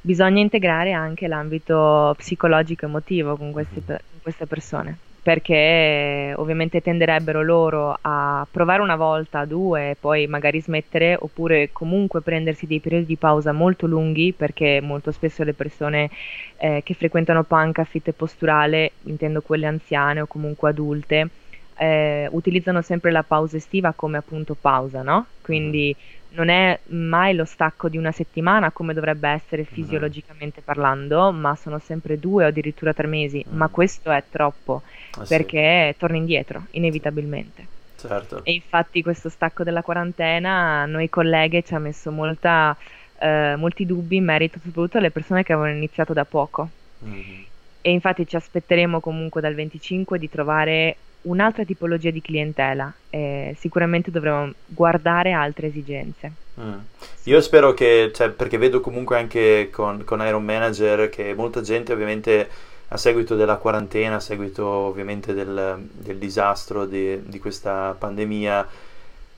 bisogna 0.00 0.40
integrare 0.40 0.92
anche 0.92 1.26
l'ambito 1.26 2.14
psicologico 2.16 2.84
emotivo 2.84 3.36
con, 3.36 3.50
questi, 3.52 3.82
con 3.84 3.98
queste 4.22 4.46
persone 4.46 4.98
perché 5.24 6.34
ovviamente 6.36 6.82
tenderebbero 6.82 7.42
loro 7.42 7.96
a 7.98 8.46
provare 8.50 8.82
una 8.82 8.94
volta, 8.94 9.46
due, 9.46 9.92
e 9.92 9.96
poi 9.98 10.26
magari 10.26 10.60
smettere, 10.60 11.16
oppure 11.18 11.70
comunque 11.72 12.20
prendersi 12.20 12.66
dei 12.66 12.78
periodi 12.80 13.06
di 13.06 13.16
pausa 13.16 13.50
molto 13.52 13.86
lunghi, 13.86 14.34
perché 14.34 14.82
molto 14.82 15.12
spesso 15.12 15.42
le 15.42 15.54
persone 15.54 16.10
eh, 16.58 16.82
che 16.84 16.92
frequentano 16.92 17.42
panca, 17.44 17.84
fit 17.84 18.08
e 18.08 18.12
posturale, 18.12 18.96
intendo 19.04 19.40
quelle 19.40 19.64
anziane 19.64 20.20
o 20.20 20.26
comunque 20.26 20.68
adulte, 20.68 21.30
eh, 21.78 22.28
utilizzano 22.30 22.82
sempre 22.82 23.10
la 23.10 23.22
pausa 23.22 23.56
estiva 23.56 23.94
come 23.94 24.18
appunto 24.18 24.54
pausa, 24.60 25.00
no? 25.02 25.28
Quindi 25.40 25.96
non 26.34 26.48
è 26.48 26.78
mai 26.86 27.34
lo 27.34 27.44
stacco 27.44 27.88
di 27.88 27.96
una 27.96 28.12
settimana 28.12 28.70
come 28.70 28.94
dovrebbe 28.94 29.28
essere 29.28 29.64
fisiologicamente 29.64 30.60
parlando, 30.60 31.32
ma 31.32 31.56
sono 31.56 31.78
sempre 31.78 32.18
due 32.18 32.44
o 32.44 32.48
addirittura 32.48 32.92
tre 32.92 33.06
mesi, 33.06 33.44
mm. 33.46 33.56
ma 33.56 33.68
questo 33.68 34.10
è 34.10 34.22
troppo 34.30 34.82
ah, 35.18 35.24
perché 35.26 35.90
sì. 35.92 35.98
torni 35.98 36.18
indietro 36.18 36.66
inevitabilmente. 36.72 37.66
Certo. 37.96 38.44
E 38.44 38.52
infatti 38.52 39.02
questo 39.02 39.28
stacco 39.28 39.64
della 39.64 39.82
quarantena 39.82 40.82
a 40.82 40.86
noi 40.86 41.08
colleghe 41.08 41.62
ci 41.62 41.74
ha 41.74 41.78
messo 41.78 42.10
molta, 42.10 42.76
eh, 43.18 43.54
molti 43.56 43.86
dubbi 43.86 44.16
in 44.16 44.24
merito 44.24 44.58
soprattutto 44.62 44.98
alle 44.98 45.10
persone 45.10 45.42
che 45.42 45.52
avevano 45.52 45.74
iniziato 45.74 46.12
da 46.12 46.24
poco. 46.24 46.68
Mm. 47.04 47.42
E 47.80 47.90
infatti 47.90 48.26
ci 48.26 48.36
aspetteremo 48.36 49.00
comunque 49.00 49.40
dal 49.40 49.54
25 49.54 50.18
di 50.18 50.28
trovare 50.28 50.96
un'altra 51.24 51.64
tipologia 51.64 52.10
di 52.10 52.20
clientela 52.20 52.92
e 53.10 53.56
sicuramente 53.58 54.10
dovremo 54.10 54.52
guardare 54.66 55.32
altre 55.32 55.68
esigenze. 55.68 56.32
Mm. 56.60 56.78
Io 57.24 57.40
spero 57.40 57.74
che, 57.74 58.10
cioè, 58.14 58.30
perché 58.30 58.58
vedo 58.58 58.80
comunque 58.80 59.18
anche 59.18 59.68
con, 59.72 60.04
con 60.04 60.20
Iron 60.20 60.44
Manager 60.44 61.08
che 61.08 61.34
molta 61.34 61.60
gente 61.60 61.92
ovviamente 61.92 62.48
a 62.88 62.96
seguito 62.96 63.34
della 63.34 63.56
quarantena, 63.56 64.16
a 64.16 64.20
seguito 64.20 64.66
ovviamente 64.66 65.34
del, 65.34 65.88
del 65.90 66.18
disastro 66.18 66.86
di, 66.86 67.20
di, 67.28 67.38
questa 67.38 67.96
pandemia, 67.98 68.68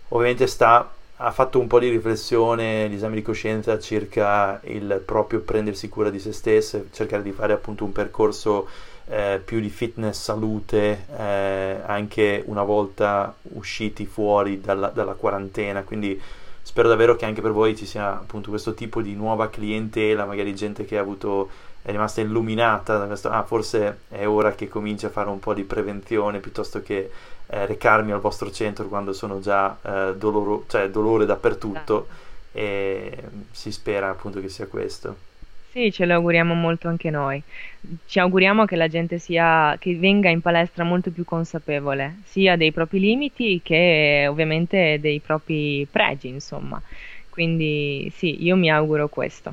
ovviamente 0.09 0.47
sta, 0.47 0.93
ha 1.17 1.31
fatto 1.31 1.59
un 1.59 1.67
po' 1.67 1.79
di 1.79 1.89
riflessione, 1.89 2.89
di 2.89 2.97
esame 2.97 3.15
di 3.15 3.23
coscienza 3.23 3.79
circa 3.79 4.61
il 4.65 5.01
proprio 5.05 5.41
prendersi 5.41 5.89
cura 5.89 6.11
di 6.11 6.19
se 6.19 6.33
stesse, 6.33 6.89
cercare 6.93 7.23
di 7.23 7.33
fare 7.33 7.55
appunto 7.55 7.85
un 7.85 7.93
percorso 7.93 8.69
eh, 9.09 9.41
più 9.45 9.61
di 9.61 9.69
fitness, 9.69 10.21
salute, 10.21 11.07
eh, 11.17 11.81
anche 11.85 12.43
una 12.47 12.63
volta 12.63 13.35
usciti 13.55 14.07
fuori 14.07 14.61
dalla, 14.61 14.89
dalla, 14.89 15.15
quarantena. 15.15 15.83
Quindi 15.83 16.21
spero 16.63 16.89
davvero 16.89 17.15
che 17.17 17.25
anche 17.25 17.41
per 17.41 17.53
voi 17.53 17.77
ci 17.77 17.87
sia 17.87 18.13
appunto 18.13 18.51
questo 18.51 18.75
tipo 18.75 19.01
di 19.01 19.15
nuova 19.15 19.49
clientela, 19.49 20.25
magari 20.25 20.55
gente 20.55 20.85
che 20.85 20.99
ha 20.99 21.01
avuto, 21.01 21.51
è 21.83 21.91
rimasta 21.91 22.21
illuminata 22.21 22.99
da 22.99 23.07
questo, 23.07 23.31
ah 23.31 23.45
forse 23.45 24.01
è 24.09 24.27
ora 24.27 24.53
che 24.55 24.69
cominci 24.69 25.07
a 25.07 25.11
fare 25.11 25.29
un 25.29 25.39
po' 25.39 25.55
di 25.55 25.63
prevenzione 25.63 26.41
piuttosto 26.41 26.83
che 26.83 27.11
eh, 27.47 27.67
recarmi 27.67 28.11
al 28.11 28.21
vostro 28.21 28.51
centro 28.51 28.87
quando 28.87 29.13
sono 29.13 29.39
già 29.41 29.77
eh, 29.83 30.15
doloro, 30.17 30.65
cioè 30.67 30.91
dolore 30.91 31.27
dappertutto 31.27 32.09
e 32.51 33.23
si 33.53 33.71
spera 33.71 34.09
appunto 34.09 34.41
che 34.41 34.49
sia 34.49 34.67
questo. 34.67 35.35
Sì, 35.77 35.93
ce 35.93 36.07
lo 36.07 36.15
auguriamo 36.15 36.55
molto 36.55 36.89
anche 36.89 37.11
noi. 37.11 37.43
Ci 38.07 38.19
auguriamo 38.19 38.65
che 38.65 38.77
la 38.77 38.89
gente 38.89 39.19
sia, 39.19 39.77
che 39.79 39.95
venga 39.95 40.31
in 40.31 40.41
palestra 40.41 40.85
molto 40.85 41.11
più 41.11 41.23
consapevole, 41.27 42.21
sia 42.25 42.57
dei 42.57 42.73
propri 42.73 42.99
limiti 42.99 43.61
che 43.63 44.25
ovviamente 44.27 44.97
dei 44.99 45.21
propri 45.21 45.87
pregi, 45.91 46.29
insomma. 46.29 46.81
Quindi 47.29 48.11
sì, 48.17 48.43
io 48.43 48.57
mi 48.57 48.71
auguro 48.71 49.09
questo, 49.09 49.53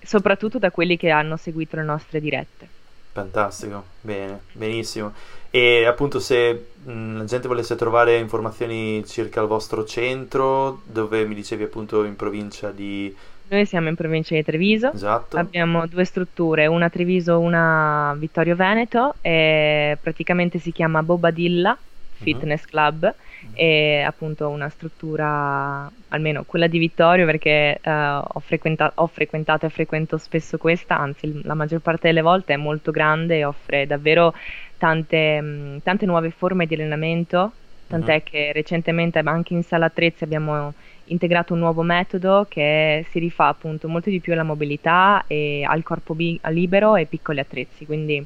soprattutto 0.00 0.60
da 0.60 0.70
quelli 0.70 0.96
che 0.96 1.10
hanno 1.10 1.36
seguito 1.36 1.74
le 1.74 1.82
nostre 1.82 2.20
dirette. 2.20 2.68
Fantastico, 3.10 3.82
bene, 4.00 4.42
benissimo. 4.52 5.12
E 5.50 5.86
appunto 5.86 6.20
se 6.20 6.66
mh, 6.84 7.16
la 7.16 7.24
gente 7.24 7.48
volesse 7.48 7.74
trovare 7.74 8.18
informazioni 8.18 9.04
circa 9.06 9.40
il 9.40 9.48
vostro 9.48 9.84
centro, 9.84 10.82
dove 10.84 11.24
mi 11.24 11.34
dicevi 11.34 11.64
appunto 11.64 12.04
in 12.04 12.14
provincia 12.14 12.70
di 12.70 13.12
noi 13.54 13.66
siamo 13.66 13.88
in 13.88 13.94
provincia 13.94 14.34
di 14.34 14.44
Treviso, 14.44 14.92
esatto. 14.92 15.36
abbiamo 15.36 15.86
due 15.86 16.04
strutture, 16.04 16.66
una 16.66 16.86
a 16.86 16.90
Treviso, 16.90 17.38
una 17.38 18.10
a 18.10 18.14
Vittorio 18.14 18.56
Veneto, 18.56 19.14
e 19.20 19.96
praticamente 20.00 20.58
si 20.58 20.72
chiama 20.72 21.02
Bobadilla 21.02 21.76
Fitness 22.16 22.62
uh-huh. 22.62 22.70
Club 22.70 23.14
e 23.52 24.02
appunto 24.06 24.48
una 24.48 24.68
struttura, 24.68 25.90
almeno 26.08 26.44
quella 26.44 26.66
di 26.66 26.78
Vittorio 26.78 27.26
perché 27.26 27.78
uh, 27.84 27.90
ho, 27.90 28.40
frequenta- 28.40 28.92
ho, 28.94 29.06
frequentato 29.06 29.66
e 29.66 29.68
frequento 29.68 30.16
spesso 30.16 30.56
questa, 30.56 30.98
anzi 30.98 31.42
la 31.44 31.54
maggior 31.54 31.80
parte 31.80 32.08
delle 32.08 32.22
volte 32.22 32.54
è 32.54 32.56
molto 32.56 32.90
grande 32.90 33.38
e 33.38 33.44
offre 33.44 33.86
davvero 33.86 34.34
tante, 34.78 35.40
mh, 35.40 35.82
tante 35.82 36.06
nuove 36.06 36.30
forme 36.30 36.66
di 36.66 36.74
allenamento, 36.74 37.52
tant'è 37.86 38.14
uh-huh. 38.14 38.22
che 38.24 38.52
recentemente 38.52 39.20
anche 39.22 39.54
in 39.54 39.62
sala 39.62 39.86
attrezzi 39.86 40.24
abbiamo 40.24 40.72
integrato 41.06 41.52
un 41.52 41.60
nuovo 41.60 41.82
metodo 41.82 42.46
che 42.48 43.04
si 43.10 43.18
rifà 43.18 43.48
appunto 43.48 43.88
molto 43.88 44.10
di 44.10 44.20
più 44.20 44.32
alla 44.32 44.42
mobilità 44.42 45.24
e 45.26 45.64
al 45.66 45.82
corpo 45.82 46.14
bi- 46.14 46.40
libero 46.50 46.96
e 46.96 47.06
piccoli 47.06 47.40
attrezzi, 47.40 47.84
quindi 47.84 48.24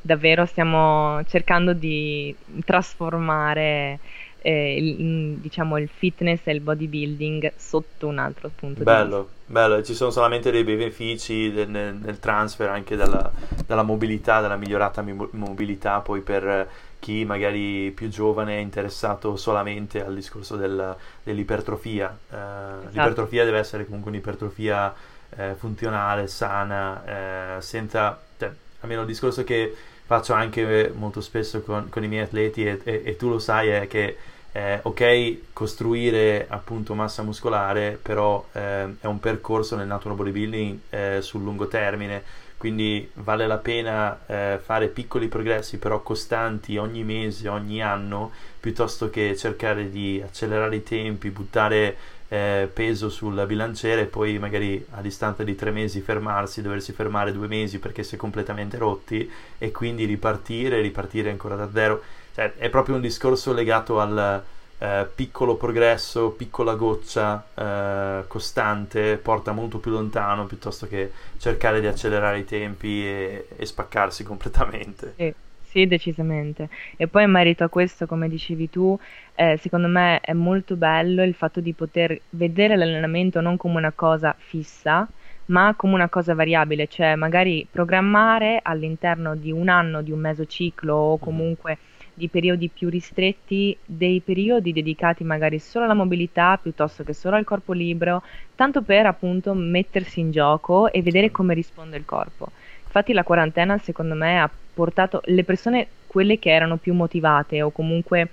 davvero 0.00 0.44
stiamo 0.44 1.22
cercando 1.24 1.72
di 1.72 2.34
trasformare 2.64 3.98
eh, 4.42 4.76
il, 4.76 5.36
diciamo, 5.38 5.78
il 5.78 5.88
fitness 5.88 6.40
e 6.44 6.52
il 6.52 6.60
bodybuilding 6.60 7.52
sotto 7.56 8.06
un 8.06 8.18
altro 8.18 8.50
punto 8.54 8.82
bello, 8.82 9.04
di 9.04 9.16
vista. 9.16 9.32
Bello, 9.46 9.82
ci 9.82 9.94
sono 9.94 10.10
solamente 10.10 10.50
dei 10.50 10.64
benefici 10.64 11.50
del, 11.50 11.70
nel, 11.70 11.94
nel, 11.94 12.18
transfer 12.18 12.68
anche 12.68 12.94
dalla, 12.94 13.32
dalla, 13.66 13.82
mobilità, 13.82 14.42
dalla 14.42 14.56
migliorata 14.56 15.00
mi- 15.00 15.28
mobilità 15.30 16.00
poi 16.00 16.20
per 16.20 16.68
chi 17.04 17.26
magari 17.26 17.90
più 17.90 18.08
giovane 18.08 18.54
è 18.54 18.60
interessato 18.60 19.36
solamente 19.36 20.02
al 20.02 20.14
discorso 20.14 20.56
del, 20.56 20.96
dell'ipertrofia. 21.22 22.08
Eh, 22.08 22.34
esatto. 22.34 22.88
L'ipertrofia 22.92 23.44
deve 23.44 23.58
essere 23.58 23.84
comunque 23.84 24.10
un'ipertrofia 24.10 24.94
eh, 25.36 25.54
funzionale, 25.54 26.28
sana, 26.28 27.56
eh, 27.56 27.60
senza... 27.60 28.18
Cioè, 28.38 28.50
almeno 28.80 29.02
il 29.02 29.06
discorso 29.06 29.44
che 29.44 29.76
faccio 30.06 30.32
anche 30.32 30.90
molto 30.94 31.20
spesso 31.20 31.60
con, 31.60 31.90
con 31.90 32.02
i 32.04 32.08
miei 32.08 32.22
atleti 32.22 32.64
e, 32.64 32.80
e, 32.82 33.02
e, 33.04 33.16
tu 33.16 33.28
lo 33.28 33.38
sai 33.38 33.68
è 33.68 33.86
che 33.86 34.16
eh, 34.52 34.78
ok 34.82 35.52
costruire 35.52 36.46
appunto 36.48 36.94
massa 36.94 37.22
muscolare 37.22 37.98
però 38.00 38.46
eh, 38.52 38.94
è 39.00 39.06
un 39.06 39.18
percorso 39.20 39.76
nel 39.76 39.86
natural 39.86 40.16
bodybuilding 40.16 40.78
eh, 40.90 41.18
sul 41.20 41.42
lungo 41.42 41.66
termine 41.68 42.22
quindi 42.64 43.10
vale 43.16 43.46
la 43.46 43.58
pena 43.58 44.20
eh, 44.24 44.58
fare 44.58 44.88
piccoli 44.88 45.28
progressi 45.28 45.76
però 45.76 46.00
costanti 46.00 46.78
ogni 46.78 47.04
mese, 47.04 47.46
ogni 47.46 47.82
anno, 47.82 48.32
piuttosto 48.58 49.10
che 49.10 49.36
cercare 49.36 49.90
di 49.90 50.22
accelerare 50.24 50.76
i 50.76 50.82
tempi, 50.82 51.28
buttare 51.28 51.94
eh, 52.28 52.70
peso 52.72 53.10
sul 53.10 53.44
bilanciere 53.46 54.00
e 54.00 54.06
poi 54.06 54.38
magari 54.38 54.82
a 54.92 55.02
distanza 55.02 55.44
di 55.44 55.54
tre 55.54 55.72
mesi 55.72 56.00
fermarsi, 56.00 56.62
doversi 56.62 56.92
fermare 56.94 57.34
due 57.34 57.48
mesi 57.48 57.78
perché 57.78 58.02
si 58.02 58.14
è 58.14 58.18
completamente 58.18 58.78
rotti 58.78 59.30
e 59.58 59.70
quindi 59.70 60.06
ripartire, 60.06 60.80
ripartire 60.80 61.28
ancora 61.28 61.56
da 61.56 61.68
zero. 61.70 62.02
Cioè, 62.34 62.54
è 62.54 62.70
proprio 62.70 62.94
un 62.94 63.02
discorso 63.02 63.52
legato 63.52 64.00
al, 64.00 64.42
eh, 64.78 65.06
piccolo 65.14 65.56
progresso, 65.56 66.30
piccola 66.30 66.74
goccia 66.74 67.46
eh, 67.54 68.26
costante 68.26 69.16
porta 69.16 69.52
molto 69.52 69.78
più 69.78 69.90
lontano 69.90 70.46
piuttosto 70.46 70.86
che 70.86 71.12
cercare 71.38 71.80
di 71.80 71.86
accelerare 71.86 72.40
i 72.40 72.44
tempi 72.44 73.06
e, 73.06 73.46
e 73.56 73.66
spaccarsi 73.66 74.24
completamente. 74.24 75.14
Sì. 75.16 75.34
Sì, 75.74 75.88
decisamente. 75.88 76.68
E 76.96 77.08
poi 77.08 77.24
in 77.24 77.32
merito 77.32 77.64
a 77.64 77.68
questo, 77.68 78.06
come 78.06 78.28
dicevi 78.28 78.70
tu, 78.70 78.96
eh, 79.34 79.58
secondo 79.60 79.88
me 79.88 80.20
è 80.20 80.32
molto 80.32 80.76
bello 80.76 81.24
il 81.24 81.34
fatto 81.34 81.58
di 81.58 81.72
poter 81.72 82.16
vedere 82.30 82.76
l'allenamento 82.76 83.40
non 83.40 83.56
come 83.56 83.78
una 83.78 83.90
cosa 83.90 84.36
fissa, 84.38 85.04
ma 85.46 85.74
come 85.76 85.94
una 85.94 86.08
cosa 86.08 86.32
variabile, 86.32 86.86
cioè 86.86 87.16
magari 87.16 87.66
programmare 87.68 88.60
all'interno 88.62 89.34
di 89.34 89.50
un 89.50 89.68
anno, 89.68 90.00
di 90.00 90.12
un 90.12 90.20
mesociclo 90.20 90.94
o 90.94 91.08
mm-hmm. 91.08 91.20
comunque 91.20 91.78
mm 91.80 91.93
di 92.14 92.28
periodi 92.28 92.68
più 92.68 92.88
ristretti, 92.88 93.76
dei 93.84 94.20
periodi 94.20 94.72
dedicati 94.72 95.24
magari 95.24 95.58
solo 95.58 95.84
alla 95.84 95.94
mobilità 95.94 96.56
piuttosto 96.56 97.02
che 97.02 97.12
solo 97.12 97.36
al 97.36 97.44
corpo 97.44 97.72
libero, 97.72 98.22
tanto 98.54 98.82
per 98.82 99.06
appunto 99.06 99.52
mettersi 99.52 100.20
in 100.20 100.30
gioco 100.30 100.90
e 100.90 101.02
vedere 101.02 101.30
come 101.30 101.54
risponde 101.54 101.96
il 101.96 102.04
corpo. 102.04 102.50
Infatti 102.84 103.12
la 103.12 103.24
quarantena 103.24 103.76
secondo 103.78 104.14
me 104.14 104.40
ha 104.40 104.50
portato 104.74 105.20
le 105.24 105.44
persone, 105.44 105.88
quelle 106.06 106.38
che 106.38 106.50
erano 106.50 106.76
più 106.76 106.94
motivate 106.94 107.60
o 107.60 107.70
comunque 107.70 108.28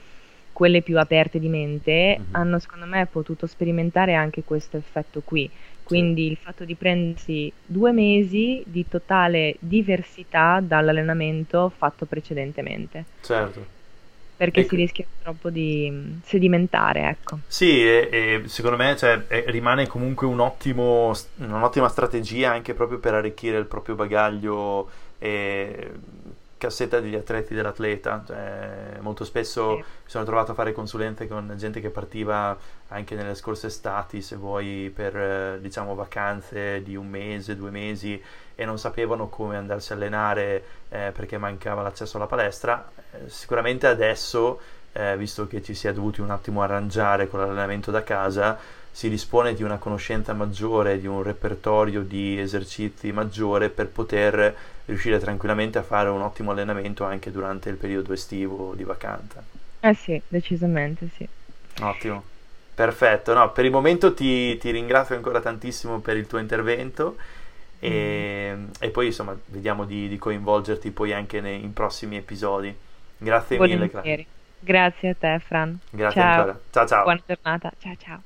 quelle 0.54 0.82
più 0.82 1.00
aperte 1.00 1.40
di 1.40 1.48
mente, 1.48 2.18
mm-hmm. 2.20 2.36
hanno 2.36 2.60
secondo 2.60 2.86
me 2.86 3.08
potuto 3.08 3.48
sperimentare 3.48 4.14
anche 4.14 4.44
questo 4.44 4.78
effetto 4.78 5.22
qui. 5.24 5.50
Quindi 5.92 6.28
il 6.28 6.38
fatto 6.38 6.64
di 6.64 6.76
prendersi 6.76 7.52
due 7.66 7.92
mesi 7.92 8.64
di 8.66 8.88
totale 8.88 9.58
diversità 9.60 10.62
dall'allenamento 10.62 11.70
fatto 11.70 12.06
precedentemente. 12.06 13.06
Certo. 13.20 13.66
Perché 14.36 14.62
E 14.62 14.68
si 14.68 14.76
rischia 14.76 15.06
troppo 15.22 15.50
di 15.50 15.90
mm, 15.92 16.20
sedimentare, 16.24 17.08
ecco. 17.10 17.40
Sì, 17.46 17.84
e, 17.86 18.08
e 18.12 18.44
secondo 18.48 18.78
me 18.78 18.96
cioè, 18.96 19.26
e- 19.28 19.44
rimane 19.48 19.86
comunque 19.88 20.26
un 20.26 20.40
ottimo, 20.40 21.12
un'ottima 21.36 21.90
strategia 21.90 22.52
anche 22.52 22.74
proprio 22.74 23.00
per 23.00 23.14
arricchire 23.14 23.58
il 23.58 23.66
proprio 23.66 23.96
bagaglio 23.96 24.90
e 25.18 25.92
cassetta 26.62 27.00
degli 27.00 27.16
atleti 27.16 27.56
dell'atleta. 27.56 28.24
Cioè, 28.26 29.00
molto 29.00 29.24
spesso 29.26 29.70
Sì. 29.72 29.76
mi 29.78 29.84
sono 30.06 30.24
trovato 30.24 30.52
a 30.52 30.54
fare 30.54 30.72
consulenze 30.74 31.28
con 31.28 31.52
gente 31.58 31.82
che 31.82 31.90
partiva 31.90 32.56
anche 32.90 33.16
nelle 33.16 33.34
scorse 33.34 33.68
estati, 33.68 34.22
se 34.22 34.36
vuoi, 34.36 34.92
per 34.94 35.16
eh, 35.18 35.58
diciamo 35.60 35.96
vacanze 35.96 36.84
di 36.84 36.96
un 36.96 37.08
mese, 37.08 37.56
due 37.56 37.72
mesi 37.72 38.22
e 38.54 38.66
non 38.66 38.78
sapevano 38.78 39.28
come 39.28 39.58
andarsi 39.58 39.92
a 39.92 39.96
allenare 39.96 40.64
eh, 40.90 41.12
perché 41.14 41.38
mancava 41.40 41.82
l'accesso 41.82 42.18
alla 42.18 42.28
palestra. 42.28 42.88
Eh, 43.12 43.28
sicuramente 43.30 43.88
adesso 43.88 44.60
eh, 44.94 45.18
visto 45.18 45.48
che 45.48 45.64
ci 45.64 45.74
si 45.74 45.88
è 45.88 45.94
dovuti 45.94 46.22
un 46.22 46.30
attimo 46.30 46.62
arrangiare 46.62 47.28
con 47.28 47.40
l'allenamento 47.40 47.90
da 47.92 48.04
casa, 48.04 48.58
si 48.92 49.10
dispone 49.10 49.54
di 49.54 49.64
una 49.64 49.78
conoscenza 49.78 50.34
maggiore, 50.34 51.00
di 51.00 51.08
un 51.08 51.24
repertorio 51.24 52.04
di 52.04 52.40
esercizi 52.40 53.12
maggiore 53.12 53.70
per 53.70 53.88
poter 53.90 54.56
riuscire 54.86 55.20
tranquillamente 55.20 55.78
a 55.78 55.84
fare 55.84 56.10
un 56.10 56.22
ottimo 56.22 56.52
allenamento 56.52 57.04
anche 57.06 57.32
durante 57.32 57.70
il 57.70 57.78
periodo 57.78 58.14
estivo 58.14 58.74
di 58.76 58.84
vacanza. 58.84 59.44
Eh 59.80 59.94
sì, 59.94 60.20
decisamente 60.28 61.08
sì. 61.10 61.30
Ottimo, 61.82 62.24
perfetto. 62.74 63.34
No, 63.34 63.52
per 63.52 63.66
il 63.66 63.72
momento 63.72 64.14
ti, 64.14 64.58
ti 64.58 64.72
ringrazio 64.72 65.16
ancora 65.16 65.40
tantissimo 65.42 66.00
per 66.00 66.18
il 66.18 66.28
tuo 66.28 66.38
intervento 66.40 67.18
Mm. 67.88 67.94
e, 67.94 68.68
e 68.80 68.90
poi 68.92 69.08
insomma 69.08 69.38
vediamo 69.48 69.86
di, 69.86 70.08
di 70.08 70.18
coinvolgerti 70.18 70.92
poi 70.92 71.14
anche 71.14 71.42
nei, 71.42 71.64
in 71.64 71.74
prossimi 71.74 72.18
episodi. 72.18 72.76
Grazie 73.18 73.60
mille, 73.60 73.90
Clara. 73.90 74.08
Volentieri. 74.08 74.28
Grazie 74.60 75.10
a 75.10 75.16
te, 75.16 75.40
Fran. 75.40 75.80
Grazie 75.90 76.22
Ciao, 76.22 76.24
ancora. 76.24 76.60
Ciao 76.72 76.88
ciao. 76.88 77.04
buona 77.04 77.22
giornata. 77.26 77.72
Ciao 77.78 77.96
ciao. 77.96 78.20